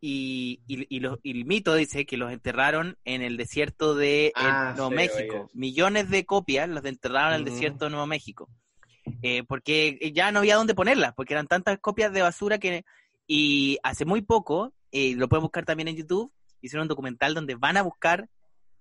Y, 0.00 0.60
y, 0.66 0.86
y, 0.94 1.00
lo- 1.00 1.18
y 1.22 1.30
el 1.38 1.46
mito 1.46 1.74
dice 1.74 2.04
que 2.04 2.18
los 2.18 2.30
enterraron 2.30 2.98
en 3.06 3.22
el 3.22 3.38
desierto 3.38 3.94
de 3.94 4.32
Ah, 4.34 4.74
Nuevo 4.76 4.90
sí, 4.90 4.96
México. 4.96 5.36
oye. 5.44 5.50
Millones 5.54 6.10
de 6.10 6.26
copias 6.26 6.68
los 6.68 6.84
enterraron 6.84 7.32
en 7.34 7.38
el 7.38 7.44
desierto 7.46 7.86
de 7.86 7.90
Nuevo 7.92 8.06
México. 8.06 8.50
Eh, 9.22 9.44
porque 9.44 9.98
ya 10.14 10.30
no 10.32 10.40
había 10.40 10.56
dónde 10.56 10.74
ponerlas, 10.74 11.14
porque 11.14 11.32
eran 11.34 11.46
tantas 11.46 11.78
copias 11.78 12.12
de 12.12 12.22
basura 12.22 12.58
que... 12.58 12.84
Y 13.26 13.78
hace 13.82 14.04
muy 14.04 14.20
poco, 14.20 14.74
eh, 14.92 15.14
lo 15.16 15.28
pueden 15.30 15.42
buscar 15.44 15.64
también 15.64 15.88
en 15.88 15.96
YouTube, 15.96 16.30
hicieron 16.60 16.82
un 16.84 16.88
documental 16.88 17.32
donde 17.32 17.54
van 17.54 17.78
a 17.78 17.82
buscar 17.82 18.28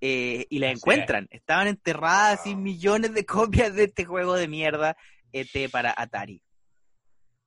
eh, 0.06 0.46
y 0.50 0.60
la 0.60 0.68
Sí. 0.68 0.74
encuentran. 0.74 1.28
Estaban 1.32 1.68
enterradas 1.68 2.42
así 2.42 2.54
Wow. 2.54 2.62
millones 2.62 3.13
de 3.13 3.26
copias 3.70 3.74
de 3.74 3.86
este 3.86 4.04
juego 4.04 4.36
de 4.36 4.50
mierda 4.50 4.98
ET 5.32 5.70
para 5.72 5.94
Atari. 5.98 6.42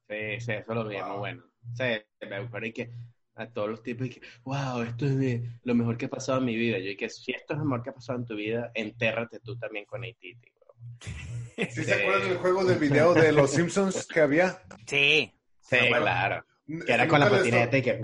Sí, 0.08 0.40
sí, 0.40 0.52
eso 0.52 0.74
lo 0.74 0.86
vi, 0.88 0.96
Wow. 0.96 1.08
muy 1.08 1.18
bueno. 1.18 1.42
Sí, 1.74 1.84
me 2.28 2.36
acuerdo 2.36 2.68
que 2.74 2.90
a 3.34 3.46
todos 3.50 3.68
los 3.68 3.82
tipos 3.82 4.06
y 4.06 4.10
que, 4.10 4.20
wow, 4.44 4.80
esto 4.82 5.04
es 5.04 5.18
de 5.18 5.50
lo 5.64 5.74
mejor 5.74 5.98
que 5.98 6.06
ha 6.06 6.08
pasado 6.10 6.38
en 6.38 6.46
mi 6.46 6.56
vida. 6.56 6.78
Yo 6.78 6.90
y 6.90 6.96
que 6.96 7.10
si 7.10 7.32
esto 7.32 7.52
es 7.52 7.58
lo 7.58 7.64
mejor 7.66 7.82
que 7.82 7.90
ha 7.90 7.94
pasado 7.94 8.18
en 8.18 8.24
tu 8.24 8.34
vida, 8.36 8.70
entérrate 8.74 9.40
tú 9.40 9.58
también 9.58 9.84
con 9.84 10.02
AT&T. 10.04 10.52
bro. 10.58 11.66
¿Sí 11.70 11.84
se 11.84 11.92
acuerdan 11.94 12.28
del 12.28 12.38
juego 12.38 12.64
de 12.64 12.76
video 12.76 13.12
de 13.12 13.32
los 13.32 13.50
Simpsons 13.50 14.06
que 14.06 14.20
había? 14.20 14.62
Sí. 14.86 15.30
Sí, 15.60 15.76
bueno. 15.90 16.02
claro. 16.04 16.44
N- 16.68 16.84
Que 16.84 16.92
era 16.92 17.06
con 17.08 17.20
la 17.20 17.26
nunca 17.26 17.42
les 17.42 17.50
to- 17.50 17.56
patineta 17.58 17.78
y 17.78 17.82
que... 17.82 18.00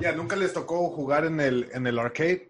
Ya, 0.00 0.12
nunca 0.12 0.34
les 0.34 0.52
tocó 0.54 0.88
jugar 0.90 1.26
en 1.26 1.40
el, 1.40 1.68
en 1.74 1.86
el 1.86 1.98
arcade, 1.98 2.46
Sí. 2.46 2.49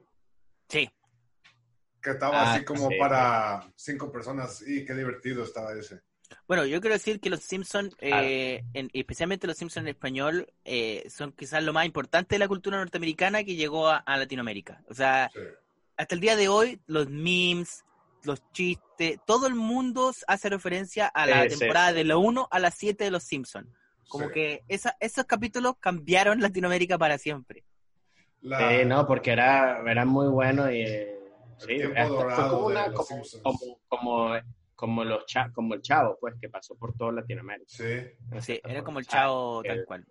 Que 2.03 2.11
estaba 2.11 2.41
Ah, 2.43 2.55
así 2.55 2.65
como 2.65 2.89
sí. 2.89 2.97
para 2.99 3.71
cinco 3.77 4.11
personas. 4.11 4.63
Y 4.67 4.85
qué 4.85 4.95
divertido 4.95 5.45
estaba 5.45 5.73
ese. 5.75 6.01
Bueno, 6.47 6.65
yo 6.65 6.81
quiero 6.81 6.95
decir 6.95 7.21
que 7.21 7.29
los 7.31 7.41
Simpsons, 7.41 7.95
eh, 8.01 8.63
en- 8.73 8.89
especialmente 8.93 9.47
los 9.49 9.57
Simpsons 9.57 9.85
en 9.85 9.89
español, 9.89 10.53
eh, 10.65 11.05
son 11.11 11.33
quizás 11.33 11.63
lo 11.63 11.73
más 11.73 11.87
importante 11.87 12.37
de 12.37 12.39
la 12.39 12.49
cultura 12.49 12.79
norteamericana 12.79 13.43
que 13.45 13.57
llegó 13.57 13.89
a, 13.89 13.97
a 13.99 14.17
Latinoamérica. 14.17 14.83
O 14.89 14.95
sea, 14.95 15.31
Sí. 15.35 15.41
hasta 15.97 16.15
el 16.15 16.21
día 16.21 16.37
de 16.37 16.49
hoy, 16.49 16.81
los 16.87 17.09
memes, 17.11 17.85
los 18.23 18.41
chistes, 18.53 19.19
todo 19.27 19.47
el 19.49 19.55
mundo 19.55 20.13
hace 20.29 20.49
referencia 20.51 21.07
a 21.09 21.27
la 21.27 21.43
Sí, 21.45 21.51
sí. 21.51 21.59
temporada 21.59 21.93
de 21.93 22.05
la 22.05 22.17
1 22.17 22.49
a 22.51 22.59
la 22.61 22.71
7 22.71 23.05
de 23.05 23.11
los 23.11 23.25
Simpsons. 23.25 23.69
Como 24.09 24.27
Sí. 24.29 24.33
que 24.35 24.63
esa- 24.69 24.97
esos 25.01 25.25
capítulos 25.25 25.75
cambiaron 25.81 26.41
Latinoamérica 26.53 26.97
para 26.99 27.19
siempre. 27.19 27.65
La- 28.43 28.71
Sí, 28.71 28.85
no, 28.87 29.07
porque 29.07 29.33
era, 29.33 29.83
era 29.91 30.05
muy 30.05 30.29
bueno 30.29 30.71
y... 30.71 30.83
eh, 30.83 31.17
Sí, 31.67 31.79
fue 31.81 32.49
como, 32.49 32.67
una, 32.67 32.89
los 32.89 32.95
como, 33.09 33.25
Simpsons. 33.25 33.43
como, 33.43 33.81
como, 33.89 34.31
como 34.75 35.05
los 35.05 35.27
cha- 35.27 35.51
como 35.53 35.75
el 35.75 35.83
chavo, 35.83 36.17
pues, 36.21 36.35
que 36.41 36.49
pasó 36.49 36.75
por 36.77 36.95
toda 36.97 37.13
Latinoamérica. 37.13 37.69
Sí. 37.69 38.41
Sí, 38.41 38.61
era 38.65 38.83
como 38.83 38.99
el 38.99 39.05
sea, 39.05 39.21
chavo 39.21 39.63
tal 39.63 39.85
cual. 39.85 40.07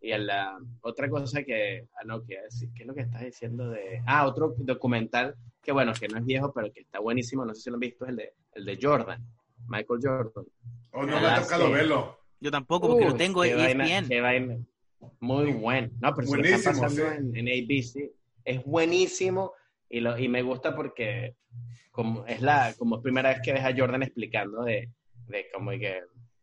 Y 0.00 0.10
la 0.18 0.58
otra 0.80 1.08
cosa 1.08 1.44
que, 1.44 1.86
ah, 1.96 2.04
no, 2.04 2.24
que 2.24 2.40
decir, 2.42 2.70
¿qué 2.74 2.82
es 2.82 2.88
lo 2.88 2.94
que 2.94 3.02
estás 3.02 3.20
diciendo 3.22 3.70
de, 3.70 4.02
ah, 4.06 4.26
otro 4.26 4.54
documental 4.58 5.36
que 5.62 5.70
bueno, 5.70 5.92
que 5.92 6.08
no 6.08 6.18
es 6.18 6.24
viejo, 6.24 6.52
pero 6.52 6.72
que 6.72 6.80
está 6.80 6.98
buenísimo, 6.98 7.44
no 7.44 7.54
sé 7.54 7.62
si 7.62 7.70
lo 7.70 7.74
han 7.76 7.80
visto, 7.80 8.04
es 8.04 8.10
el 8.10 8.16
de, 8.16 8.34
el 8.54 8.64
de 8.64 8.78
Jordan, 8.82 9.24
Michael 9.68 10.00
Jordan. 10.02 10.44
Oh, 10.92 11.06
no 11.06 11.16
Ah, 11.16 11.20
me 11.20 11.26
ha 11.28 11.42
tocado 11.42 11.70
verlo. 11.70 12.18
Yo 12.40 12.50
tampoco, 12.50 12.88
porque 12.88 13.04
lo 13.04 13.14
tengo 13.14 13.44
en 13.44 13.60
ESPN. 13.60 14.22
vaina. 14.22 14.58
Muy 15.20 15.52
bueno. 15.52 15.88
No, 16.00 16.12
pero 16.16 16.26
si 16.26 16.34
lo 16.36 16.42
están 16.42 16.74
Buenísimo, 16.74 16.82
pasando 16.82 17.10
sí. 17.32 17.38
en, 17.38 17.48
en 17.48 17.64
ABC, 17.64 18.12
es 18.44 18.64
buenísimo 18.64 19.52
y, 19.92 20.00
lo, 20.00 20.18
y 20.18 20.26
me 20.28 20.42
gusta 20.42 20.74
porque 20.74 21.36
como 21.90 22.26
es 22.26 22.40
la 22.40 22.74
como 22.78 23.00
primera 23.02 23.28
vez 23.28 23.40
que 23.44 23.52
ves 23.52 23.64
a 23.64 23.74
Jordan 23.76 24.02
explicando 24.02 24.64
de, 24.64 24.88
de 25.28 25.46
como 25.52 25.70
que, 25.72 26.00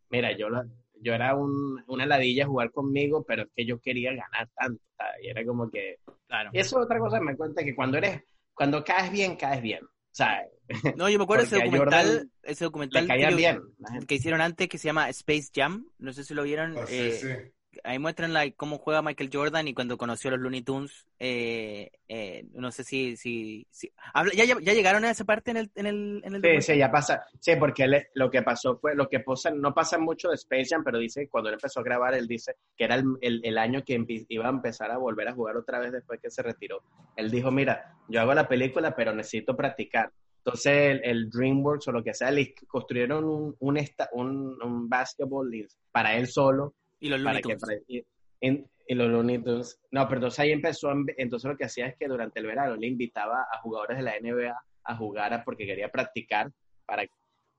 mira, 0.09 0.31
yo, 0.37 0.49
la- 0.49 0.67
yo 1.01 1.13
era 1.13 1.35
un, 1.35 1.83
una 1.87 2.05
ladilla 2.05 2.45
jugar 2.45 2.71
conmigo, 2.71 3.23
pero 3.27 3.43
es 3.43 3.49
que 3.55 3.65
yo 3.65 3.79
quería 3.79 4.11
ganar 4.11 4.47
tanto. 4.55 4.81
¿sabes? 4.97 5.15
Y 5.23 5.27
era 5.29 5.43
como 5.45 5.69
que... 5.69 5.97
Claro. 6.27 6.51
Y 6.53 6.59
eso 6.59 6.77
es 6.79 6.85
otra 6.85 6.99
cosa 6.99 7.17
que 7.19 7.25
me 7.25 7.35
cuenta 7.35 7.63
que 7.63 7.73
cuando 7.75 7.97
eres, 7.97 8.21
cuando 8.53 8.83
caes 8.83 9.11
bien, 9.11 9.35
caes 9.35 9.61
bien. 9.61 9.81
¿sabes? 10.11 10.49
No, 10.95 11.09
yo 11.09 11.17
me 11.17 11.23
acuerdo 11.23 11.45
ese 11.45 11.55
documental, 11.55 12.05
Jordan 12.05 12.31
ese 12.43 12.63
documental 12.65 13.07
bien. 13.35 13.61
que 14.07 14.15
hicieron 14.15 14.41
antes 14.41 14.67
que 14.67 14.77
se 14.77 14.87
llama 14.87 15.09
Space 15.09 15.49
Jam. 15.53 15.85
No 15.97 16.13
sé 16.13 16.23
si 16.23 16.33
lo 16.33 16.43
vieron. 16.43 16.77
Ah, 16.77 16.85
sí, 16.85 16.95
eh, 16.95 17.11
sí. 17.11 17.51
Ahí 17.83 17.99
muestran 17.99 18.33
la- 18.33 18.49
cómo 18.51 18.77
juega 18.77 19.01
Michael 19.01 19.29
Jordan 19.31 19.67
y 19.67 19.73
cuando 19.73 19.97
conoció 19.97 20.29
a 20.29 20.31
los 20.31 20.41
Looney 20.41 20.61
Tunes. 20.61 21.05
eh, 21.19 21.91
eh, 22.07 22.45
no 22.53 22.71
sé 22.71 22.83
si... 22.83 23.17
si, 23.17 23.67
si- 23.69 23.91
habla- 24.13 24.33
¿ya, 24.33 24.45
ya, 24.45 24.55
ya 24.61 24.73
llegaron 24.73 25.03
a 25.05 25.11
esa 25.11 25.25
parte 25.25 25.51
en 25.51 25.57
el, 25.57 25.71
en 25.75 25.85
el, 25.85 26.21
en 26.23 26.35
el 26.35 26.41
Sí, 26.41 26.47
documental? 26.47 26.63
sí, 26.63 26.77
ya 26.77 26.91
pasa. 26.91 27.23
Sí, 27.39 27.55
porque 27.57 27.83
él- 27.83 28.07
lo 28.15 28.31
que 28.31 28.41
pasó 28.41 28.77
fue, 28.79 28.95
lo 28.95 29.07
que 29.09 29.19
pasa, 29.19 29.51
no 29.51 29.73
pasa 29.73 29.97
mucho 29.97 30.29
de 30.29 30.35
Space 30.35 30.67
Jam, 30.69 30.83
pero 30.83 30.97
dice, 30.97 31.27
cuando 31.29 31.49
él 31.49 31.55
empezó 31.55 31.81
a 31.81 31.83
grabar, 31.83 32.13
él 32.13 32.27
dice 32.27 32.55
que 32.77 32.85
era 32.85 32.95
el, 32.95 33.03
el- 33.21 33.41
el 33.43 33.57
año 33.57 33.83
que 33.83 34.03
iba 34.29 34.45
a 34.47 34.49
empezar 34.49 34.91
a 34.91 34.97
volver 34.97 35.27
a 35.27 35.33
jugar 35.33 35.57
otra 35.57 35.79
vez 35.79 35.91
después 35.91 36.19
que 36.21 36.29
se 36.31 36.41
retiró. 36.41 36.81
Él 37.15 37.29
dijo, 37.29 37.51
mira, 37.51 37.97
yo 38.07 38.21
hago 38.21 38.33
la 38.33 38.47
película, 38.47 38.95
pero 38.95 39.13
necesito 39.13 39.55
practicar. 39.55 40.11
Entonces, 40.37 40.73
el, 40.91 41.01
el 41.03 41.29
DreamWorks 41.29 41.89
o 41.89 41.91
lo 41.91 42.03
que 42.03 42.13
sea, 42.13 42.31
le 42.31 42.55
construyeron 42.67 43.25
un, 43.25 43.55
un, 43.59 43.77
un, 44.13 44.63
un 44.63 44.89
basketball 44.89 45.51
para 45.91 46.15
él 46.15 46.27
solo 46.27 46.75
Y 46.99 47.09
los 47.09 47.19
Looney 47.19 47.41
que 47.41 47.55
Tunes. 47.55 47.61
para- 47.61 47.77
y, 47.87 48.05
en- 48.41 48.69
y 48.87 48.95
los 48.95 49.07
Looney 49.09 49.39
Tunes. 49.39 49.79
No, 49.91 50.05
pero 50.07 50.17
entonces 50.19 50.39
ahí 50.39 50.51
empezó, 50.51 50.91
entonces 51.17 51.49
lo 51.49 51.57
que 51.57 51.65
hacía 51.65 51.87
es 51.87 51.95
que 51.97 52.07
durante 52.07 52.39
el 52.39 52.45
verano 52.47 52.75
le 52.75 52.87
invitaba 52.87 53.47
a 53.51 53.59
jugadores 53.61 53.97
de 53.97 54.03
la 54.03 54.15
NBA 54.17 54.55
a 54.83 54.95
jugar 54.95 55.33
a- 55.33 55.43
porque 55.43 55.65
quería 55.65 55.89
practicar 55.89 56.51
para 56.85 57.05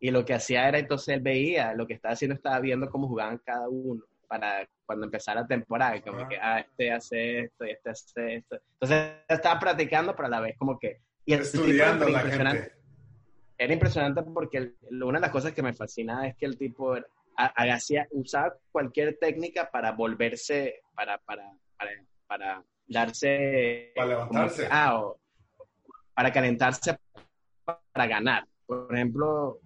y 0.03 0.11
lo 0.11 0.24
que 0.24 0.33
hacía 0.35 0.66
era 0.66 0.79
entonces 0.79 1.14
él 1.14 1.20
veía 1.20 1.74
lo 1.74 1.87
que 1.87 1.92
estaba 1.92 2.14
haciendo 2.14 2.35
estaba 2.35 2.59
viendo 2.59 2.88
cómo 2.88 3.07
jugaban 3.07 3.37
cada 3.44 3.68
uno 3.68 4.03
para 4.26 4.66
cuando 4.87 5.05
empezara 5.05 5.42
la 5.42 5.46
temporada 5.46 6.00
como 6.00 6.20
Ah. 6.22 6.29
que 6.29 6.37
ah 6.40 6.61
este 6.61 6.90
hace 6.90 7.40
esto 7.40 7.66
y 7.66 7.70
este 7.70 7.90
hace 7.90 8.35
esto 8.37 8.59
entonces 8.81 9.12
estaba 9.29 9.61
practicando 9.61 10.16
pero 10.16 10.26
a 10.26 10.31
la 10.31 10.40
vez 10.40 10.57
como 10.57 10.79
que 10.79 11.00
y 11.26 11.35
Estudiando 11.35 12.07
era 12.07 12.12
la 12.14 12.18
impresionante 12.22 12.61
gente. 12.62 12.76
era 13.59 13.72
impresionante 13.74 14.22
porque 14.22 14.57
el- 14.59 15.03
una 15.05 15.18
de 15.18 15.22
las 15.22 15.31
cosas 15.31 15.53
que 15.53 15.62
me 15.62 15.74
fascinaba 15.74 16.26
es 16.26 16.35
que 16.35 16.46
el 16.46 16.57
tipo 16.57 16.96
era- 16.96 17.07
hacía, 17.37 18.07
usaba 18.11 18.55
cualquier 18.73 19.19
técnica 19.19 19.71
para 19.71 19.93
volverse, 19.93 20.83
para, 20.95 21.19
para, 21.19 21.53
para, 21.77 21.90
para 22.27 22.64
darse... 22.87 23.93
Para 23.95 24.09
levantarse. 24.09 24.62
como 24.64 24.75
ah, 24.75 25.01
o 25.01 25.21
para 26.14 26.33
calentarse 26.33 26.99
para 27.64 28.07
ganar. 28.07 28.47
Por 28.66 28.95
ejemplo, 28.95 29.59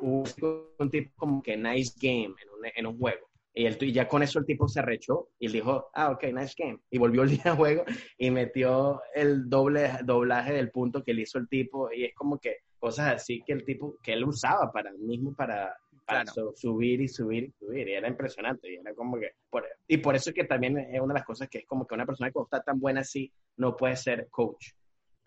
un 0.00 0.90
tipo 0.90 1.12
como 1.16 1.42
que 1.42 1.56
nice 1.56 1.94
game 2.00 2.34
en 2.42 2.48
un, 2.50 2.66
en 2.74 2.86
un 2.86 2.98
juego. 2.98 3.30
Y, 3.54 3.66
el, 3.66 3.76
y 3.80 3.92
ya 3.92 4.06
con 4.06 4.22
eso 4.22 4.38
el 4.38 4.46
tipo 4.46 4.68
se 4.68 4.82
rechó 4.82 5.28
y 5.38 5.48
dijo, 5.48 5.90
ah, 5.94 6.10
ok, 6.10 6.24
nice 6.32 6.54
game. 6.56 6.78
Y 6.90 6.98
volvió 6.98 7.22
el 7.22 7.30
día 7.30 7.42
de 7.44 7.50
juego 7.50 7.84
y 8.18 8.30
metió 8.30 9.00
el 9.14 9.48
doble 9.48 9.90
doblaje 10.04 10.52
del 10.52 10.70
punto 10.70 11.02
que 11.02 11.14
le 11.14 11.22
hizo 11.22 11.38
el 11.38 11.48
tipo. 11.48 11.92
Y 11.92 12.04
es 12.04 12.14
como 12.14 12.38
que 12.38 12.58
cosas 12.78 13.14
así 13.14 13.42
que 13.46 13.52
el 13.52 13.64
tipo, 13.64 13.96
que 14.02 14.12
él 14.12 14.24
usaba 14.24 14.72
para 14.72 14.92
mismo, 14.92 15.34
para, 15.34 15.76
para 16.10 16.24
Claro. 16.24 16.52
su- 16.54 16.68
subir 16.68 17.00
y 17.00 17.08
subir 17.08 17.44
y 17.44 17.50
subir. 17.52 17.88
Y 17.88 17.92
era 17.92 18.08
impresionante. 18.08 18.70
Y 18.72 18.76
era 18.76 18.94
como 18.94 19.18
que, 19.18 19.32
por- 19.48 19.66
y 19.86 19.96
por 19.98 20.14
eso 20.16 20.30
es 20.30 20.34
que 20.34 20.44
también 20.44 20.78
es 20.78 21.00
una 21.00 21.14
de 21.14 21.20
las 21.20 21.26
cosas 21.26 21.48
que 21.48 21.58
es 21.58 21.66
como 21.66 21.86
que 21.86 21.94
una 21.94 22.06
persona 22.06 22.30
que 22.30 22.38
está 22.40 22.62
tan 22.62 22.78
buena 22.80 23.00
así 23.00 23.32
no 23.56 23.76
puede 23.76 23.96
ser 23.96 24.28
coach. 24.30 24.72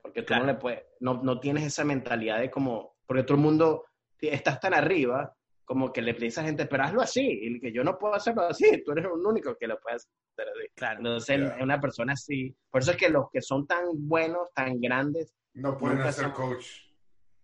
Porque 0.02 0.22
tú 0.22 0.28
Claro. 0.28 0.46
no 0.46 0.52
le 0.54 0.58
puedes, 0.60 0.84
no, 1.00 1.22
no 1.24 1.40
tienes 1.40 1.64
esa 1.64 1.84
mentalidad 1.86 2.40
de 2.40 2.52
como, 2.52 2.96
porque 3.06 3.24
todo 3.24 3.36
el 3.38 3.44
mundo, 3.44 3.86
estás 4.20 4.60
tan 4.60 4.74
arriba, 4.74 5.36
como 5.66 5.92
que 5.94 6.02
le 6.02 6.14
dices 6.14 6.38
a 6.40 6.42
la 6.42 6.48
gente, 6.48 6.66
pero 6.66 6.84
hazlo 6.84 7.02
así, 7.02 7.22
y 7.26 7.60
que 7.60 7.72
yo 7.72 7.84
no 7.86 7.98
puedo 7.98 8.14
hacerlo 8.14 8.44
así, 8.44 8.84
tú 8.84 8.92
eres 8.92 9.06
el 9.06 9.12
único 9.12 9.56
que 9.58 9.68
lo 9.68 9.80
puede 9.80 9.96
hacer 9.96 10.10
así. 10.38 10.68
Claro. 10.76 11.00
Entonces, 11.00 11.52
una 11.62 11.80
persona 11.80 12.14
así, 12.14 12.54
por 12.70 12.82
eso 12.82 12.92
es 12.92 12.98
que 12.98 13.10
los 13.10 13.30
que 13.32 13.42
son 13.42 13.66
tan 13.66 13.86
buenos, 14.08 14.50
tan 14.54 14.80
grandes, 14.82 15.34
No 15.54 15.78
pueden 15.78 16.00
hacer 16.02 16.26
son- 16.26 16.34
coach. 16.34 16.66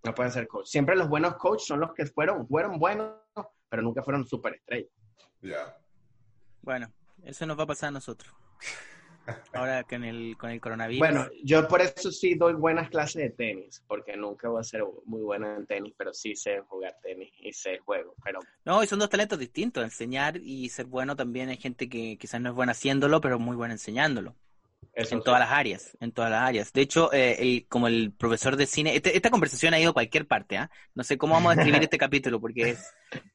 No 0.03 0.15
pueden 0.15 0.31
ser 0.31 0.47
coach. 0.47 0.67
Siempre 0.67 0.95
los 0.95 1.09
buenos 1.09 1.35
coaches 1.35 1.67
son 1.67 1.79
los 1.79 1.93
que 1.93 2.05
fueron, 2.05 2.47
fueron 2.47 2.79
buenos, 2.79 3.13
pero 3.69 3.81
nunca 3.81 4.01
fueron 4.03 4.25
superestrellas. 4.25 4.91
Ya. 5.41 5.77
Bueno, 6.61 6.91
eso 7.23 7.45
nos 7.45 7.57
va 7.57 7.63
a 7.63 7.67
pasar 7.67 7.89
a 7.89 7.91
nosotros. 7.91 8.33
Ahora 9.53 9.83
con 9.83 10.03
el, 10.03 10.35
con 10.37 10.49
el 10.49 10.59
coronavirus. 10.59 10.99
Bueno, 10.99 11.27
yo 11.43 11.67
por 11.67 11.81
eso 11.81 12.11
sí 12.11 12.35
doy 12.35 12.53
buenas 12.53 12.89
clases 12.89 13.21
de 13.21 13.29
tenis, 13.29 13.83
porque 13.87 14.17
nunca 14.17 14.49
voy 14.49 14.59
a 14.59 14.63
ser 14.63 14.83
muy 15.05 15.21
buena 15.21 15.55
en 15.55 15.67
tenis, 15.67 15.93
pero 15.97 16.13
sí 16.13 16.35
sé 16.35 16.61
jugar 16.61 16.97
tenis 17.03 17.31
y 17.39 17.53
sé 17.53 17.73
el 17.73 17.79
juego. 17.79 18.15
Pero 18.23 18.39
No, 18.65 18.83
y 18.83 18.87
son 18.87 18.99
dos 18.99 19.09
talentos 19.09 19.37
distintos. 19.37 19.83
Enseñar 19.83 20.37
y 20.37 20.69
ser 20.69 20.87
bueno 20.87 21.15
también 21.15 21.49
hay 21.49 21.57
gente 21.57 21.89
que 21.89 22.17
quizás 22.17 22.41
no 22.41 22.49
es 22.49 22.55
buena 22.55 22.71
haciéndolo, 22.71 23.21
pero 23.21 23.37
muy 23.39 23.55
buena 23.55 23.73
enseñándolo. 23.73 24.35
Eso 24.93 25.15
En 25.15 25.21
sí. 25.21 25.23
todas 25.25 25.39
las 25.39 25.51
áreas, 25.51 25.97
en 25.99 26.11
todas 26.11 26.31
las 26.31 26.41
áreas. 26.41 26.73
De 26.73 26.81
hecho, 26.81 27.11
eh, 27.13 27.37
el- 27.39 27.67
como 27.67 27.87
el 27.87 28.11
profesor 28.11 28.55
de 28.57 28.65
cine, 28.65 28.95
este- 28.95 29.15
esta 29.15 29.29
conversación 29.29 29.73
ha 29.73 29.79
ido 29.79 29.91
a 29.91 29.93
cualquier 29.93 30.27
parte, 30.27 30.57
¿ah? 30.57 30.69
No 30.95 31.03
sé 31.03 31.17
cómo 31.17 31.33
vamos 31.35 31.51
a 31.51 31.61
escribir 31.61 31.81
este 31.83 31.97
capítulo, 32.31 32.39
porque 32.41 32.71
es, 32.71 32.85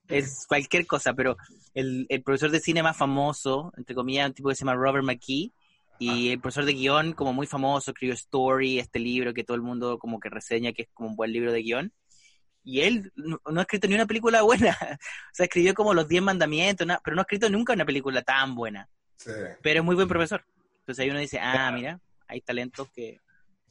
es 0.09 0.47
cualquier 0.47 0.87
cosa, 0.87 1.15
pero 1.15 1.37
el, 1.75 2.07
el 2.09 2.23
profesor 2.23 2.51
de 2.51 2.61
cine 2.61 2.83
más 2.83 2.97
famoso, 2.97 3.73
entre 3.77 3.95
comillas, 3.95 4.29
un 4.29 4.35
tipo 4.35 4.49
que 4.49 4.55
se 4.55 4.61
llama 4.65 4.75
Robert 4.75 5.05
McKee, 5.05 5.53
Y 5.99 6.31
el 6.31 6.41
profesor 6.41 6.65
de 6.65 6.73
guion, 6.75 7.13
como 7.13 7.33
muy 7.33 7.47
famoso, 7.47 7.93
escribió 7.93 8.15
Story, 8.15 8.81
este 8.81 8.99
libro 8.99 9.33
que 9.33 9.45
todo 9.45 9.55
el 9.57 9.63
mundo 9.63 9.97
como 9.99 10.19
que 10.19 10.29
reseña 10.29 10.73
que 10.73 10.83
es 10.83 10.89
como 10.93 11.09
un 11.11 11.17
buen 11.17 11.33
libro 11.33 11.53
de 11.53 11.63
guion. 11.63 11.93
Y 12.65 12.81
él 12.81 13.13
no, 13.15 13.41
no 13.51 13.61
ha 13.61 13.63
escrito 13.63 13.87
ni 13.87 13.95
una 13.95 14.07
película 14.07 14.43
buena. 14.43 14.77
o 15.01 15.35
sea, 15.35 15.45
escribió 15.47 15.73
como 15.75 15.95
Los 15.95 16.09
Diez 16.09 16.23
Mandamientos, 16.23 16.87
pero 17.05 17.15
no 17.15 17.21
ha 17.21 17.25
escrito 17.25 17.49
nunca 17.49 17.75
una 17.75 17.85
película 17.85 18.23
tan 18.23 18.55
buena. 18.57 18.89
Sí. 19.17 19.31
Pero 19.63 19.81
es 19.81 19.85
muy 19.85 19.95
buen 19.95 20.09
profesor. 20.09 20.45
Entonces 20.85 21.03
ahí 21.03 21.11
uno 21.11 21.19
dice, 21.19 21.39
ah, 21.41 21.73
mira, 21.75 21.99
hay 22.29 22.43
talentos 22.43 22.91
que... 22.91 23.19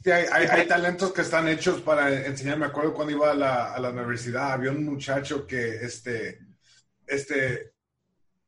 Sí, 0.03 0.09
hay, 0.09 0.25
hay, 0.31 0.47
hay 0.47 0.67
talentos 0.67 1.13
que 1.13 1.21
están 1.21 1.47
hechos 1.47 1.79
para 1.81 2.25
enseñar. 2.25 2.57
Me 2.57 2.65
acuerdo 2.65 2.91
cuando 2.95 3.13
iba 3.13 3.29
a 3.29 3.35
la, 3.35 3.71
a 3.71 3.79
la 3.79 3.91
universidad, 3.91 4.51
había 4.51 4.71
un 4.71 4.83
muchacho 4.83 5.45
que 5.45 5.75
este, 5.75 6.39
este, 7.05 7.73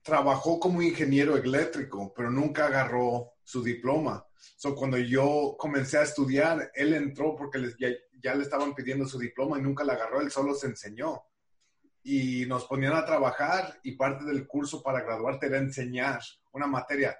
trabajó 0.02 0.60
como 0.60 0.82
ingeniero 0.82 1.38
eléctrico, 1.38 2.12
pero 2.16 2.32
nunca 2.32 2.66
agarró 2.66 3.34
su 3.44 3.62
diploma. 3.64 4.26
So, 4.58 4.74
cuando 4.74 4.98
yo 4.98 5.56
comencé 5.60 6.00
a 6.00 6.04
estudiar, 6.04 6.72
él 6.74 6.94
entró 6.96 7.36
porque 7.36 7.60
les- 7.60 7.78
ya, 7.78 7.90
ya 8.20 8.34
le 8.34 8.42
estaban 8.42 8.74
pidiendo 8.74 9.06
su 9.08 9.20
diploma 9.20 9.60
y 9.60 9.62
nunca 9.62 9.84
la 9.84 9.94
agarró, 9.94 10.22
él 10.22 10.32
solo 10.32 10.56
se 10.56 10.66
enseñó. 10.66 11.22
Y 12.04 12.48
nos 12.48 12.66
ponían 12.66 12.96
a 12.96 13.06
trabajar 13.06 13.80
y 13.84 13.92
parte 13.94 14.26
del 14.26 14.48
curso 14.48 14.82
para 14.82 15.02
graduarte 15.02 15.46
era 15.46 15.60
enseñar 15.60 16.20
una 16.52 16.68
materia 16.68 17.16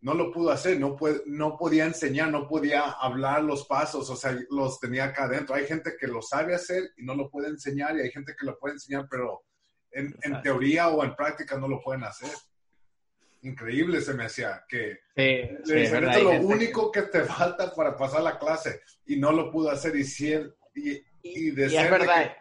no 0.00 0.14
lo 0.14 0.30
pudo 0.30 0.50
hacer, 0.50 0.78
no, 0.78 0.94
puede, 0.94 1.22
no 1.26 1.56
podía 1.56 1.84
enseñar, 1.86 2.30
no 2.30 2.46
podía 2.46 2.82
hablar 2.90 3.42
los 3.42 3.66
pasos, 3.66 4.08
o 4.10 4.16
sea, 4.16 4.38
los 4.50 4.78
tenía 4.78 5.04
acá 5.06 5.24
adentro. 5.24 5.54
Hay 5.54 5.66
gente 5.66 5.94
que 5.98 6.06
lo 6.06 6.22
sabe 6.22 6.54
hacer 6.54 6.90
y 6.96 7.04
no 7.04 7.14
lo 7.14 7.30
puede 7.30 7.48
enseñar 7.48 7.96
y 7.96 8.02
hay 8.02 8.10
gente 8.10 8.34
que 8.38 8.46
lo 8.46 8.58
puede 8.58 8.74
enseñar, 8.74 9.06
pero 9.10 9.42
en, 9.90 10.14
en 10.22 10.42
teoría 10.42 10.88
o 10.88 11.02
en 11.02 11.14
práctica 11.16 11.58
no 11.58 11.66
lo 11.66 11.80
pueden 11.80 12.04
hacer. 12.04 12.30
Increíble 13.42 14.00
se 14.00 14.14
me 14.14 14.24
hacía 14.26 14.64
que 14.68 14.98
Sí, 15.64 15.72
es 15.74 15.90
verdad, 15.90 16.20
lo 16.20 16.30
único 16.40 16.90
que 16.92 17.02
te 17.02 17.20
falta 17.24 17.72
para 17.74 17.96
pasar 17.96 18.22
la 18.22 18.38
clase 18.38 18.80
y 19.06 19.16
no 19.16 19.32
lo 19.32 19.50
pudo 19.50 19.70
hacer 19.70 19.96
y, 19.96 20.04
si 20.04 20.32
él- 20.32 20.54
y, 20.74 21.00
y 21.22 21.50
de 21.50 21.66
Y 21.66 21.70
ser 21.70 21.84
es 21.86 21.90
verdad. 21.90 22.36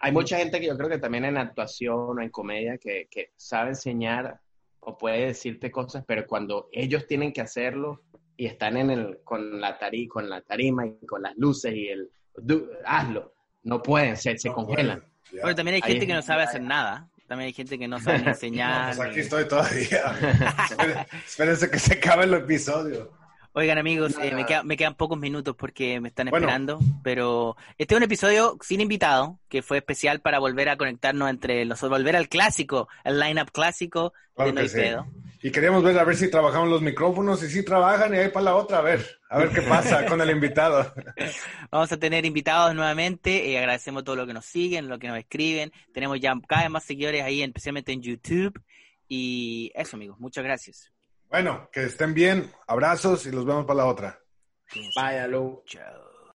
Hay 0.00 0.12
mucha 0.12 0.36
gente 0.38 0.60
que 0.60 0.66
yo 0.66 0.76
creo 0.76 0.88
que 0.88 0.98
también 0.98 1.24
en 1.24 1.36
actuación 1.36 2.18
o 2.18 2.20
en 2.20 2.30
comedia 2.30 2.78
que, 2.78 3.08
que 3.10 3.32
sabe 3.36 3.70
enseñar 3.70 4.40
o 4.88 4.96
puede 4.96 5.26
decirte 5.26 5.70
cosas, 5.70 6.02
pero 6.06 6.26
cuando 6.26 6.68
ellos 6.72 7.06
tienen 7.06 7.32
que 7.32 7.42
hacerlo 7.42 8.02
y 8.36 8.46
están 8.46 8.76
en 8.78 8.90
el, 8.90 9.18
con, 9.22 9.60
la 9.60 9.78
tari, 9.78 10.08
con 10.08 10.30
la 10.30 10.40
tarima 10.40 10.86
y 10.86 11.04
con 11.06 11.22
las 11.22 11.36
luces 11.36 11.74
y 11.74 11.88
el 11.88 12.10
"Du- 12.36 12.68
hazlo, 12.86 13.34
no 13.64 13.82
pueden, 13.82 14.16
se, 14.16 14.38
se 14.38 14.48
no 14.48 14.54
congelan. 14.54 15.00
pueden, 15.00 15.12
ya. 15.32 15.40
Bueno, 15.42 15.56
también 15.56 15.74
hay 15.74 15.82
gente 15.82 15.98
es- 16.04 16.06
que 16.06 16.14
no 16.14 16.22
sabe 16.22 16.42
hacer 16.44 16.62
nada. 16.62 17.08
También 17.26 17.48
hay 17.48 17.52
gente 17.52 17.78
que 17.78 17.86
no 17.88 17.98
sabe 18.00 18.16
enseñar. 18.26 18.96
Pues 18.96 19.10
aquí 19.10 19.20
estoy 19.20 19.46
todavía. 19.46 20.04
Espérense- 20.70 21.06
Espérense 21.26 21.70
que 21.70 21.78
se 21.78 21.94
acabe 21.94 22.24
el 22.24 22.34
episodio. 22.34 23.12
Oigan 23.52 23.78
amigos, 23.78 24.14
eh, 24.22 24.32
me, 24.34 24.44
queda- 24.46 24.62
me 24.62 24.76
quedan 24.76 24.94
pocos 24.94 25.18
minutos 25.18 25.56
porque 25.56 26.00
me 26.00 26.08
están 26.08 26.28
Bueno. 26.28 26.46
esperando, 26.46 26.80
pero 27.02 27.56
este 27.76 27.94
es 27.94 27.96
un 27.96 28.04
episodio 28.04 28.56
sin 28.62 28.80
invitado, 28.80 29.40
que 29.48 29.62
fue 29.62 29.78
especial 29.78 30.20
para 30.20 30.38
volver 30.38 30.68
a 30.68 30.76
conectarnos 30.76 31.28
entre 31.30 31.64
los, 31.64 31.80
volver 31.80 32.14
al 32.14 32.28
clásico, 32.28 32.88
el 33.04 33.18
line-up 33.18 33.50
clásico 33.50 34.12
Claro 34.36 34.50
de 34.50 34.52
No 34.52 34.56
que 34.58 34.62
hay 34.62 34.68
sí. 34.68 34.76
pedo. 34.76 35.06
Y 35.42 35.50
queríamos 35.52 35.82
ver 35.84 35.98
a 35.98 36.04
ver 36.04 36.16
si 36.16 36.30
trabajamos 36.30 36.68
los 36.68 36.82
micrófonos 36.82 37.42
y 37.44 37.48
si 37.48 37.64
trabajan 37.64 38.12
y 38.14 38.18
ahí 38.18 38.28
para 38.28 38.44
la 38.44 38.56
otra, 38.56 38.78
a 38.78 38.82
ver, 38.82 39.04
a 39.30 39.38
ver 39.38 39.50
qué 39.50 39.62
pasa 39.62 40.04
con 40.06 40.20
el 40.20 40.30
invitado. 40.30 40.92
Vamos 41.70 41.90
a 41.92 41.96
tener 41.96 42.24
invitados 42.26 42.74
nuevamente, 42.74 43.50
eh, 43.50 43.58
agradecemos 43.58 44.04
todo 44.04 44.16
lo 44.16 44.26
que 44.26 44.34
nos 44.34 44.44
siguen, 44.44 44.88
lo 44.88 44.98
que 44.98 45.08
nos 45.08 45.18
escriben, 45.18 45.72
tenemos 45.92 46.20
ya 46.20 46.34
cada 46.46 46.62
vez 46.62 46.70
más 46.70 46.84
seguidores 46.84 47.22
ahí, 47.22 47.42
especialmente 47.42 47.92
en 47.92 48.02
YouTube, 48.02 48.60
y 49.08 49.70
eso 49.74 49.96
amigos, 49.96 50.18
muchas 50.20 50.44
gracias. 50.44 50.92
Bueno, 51.30 51.68
que 51.72 51.84
estén 51.84 52.14
bien, 52.14 52.50
abrazos 52.66 53.26
y 53.26 53.30
los 53.30 53.44
vemos 53.44 53.66
para 53.66 53.78
la 53.78 53.86
otra. 53.86 54.20
Váyalo. 54.96 55.62
Chao. 55.66 56.07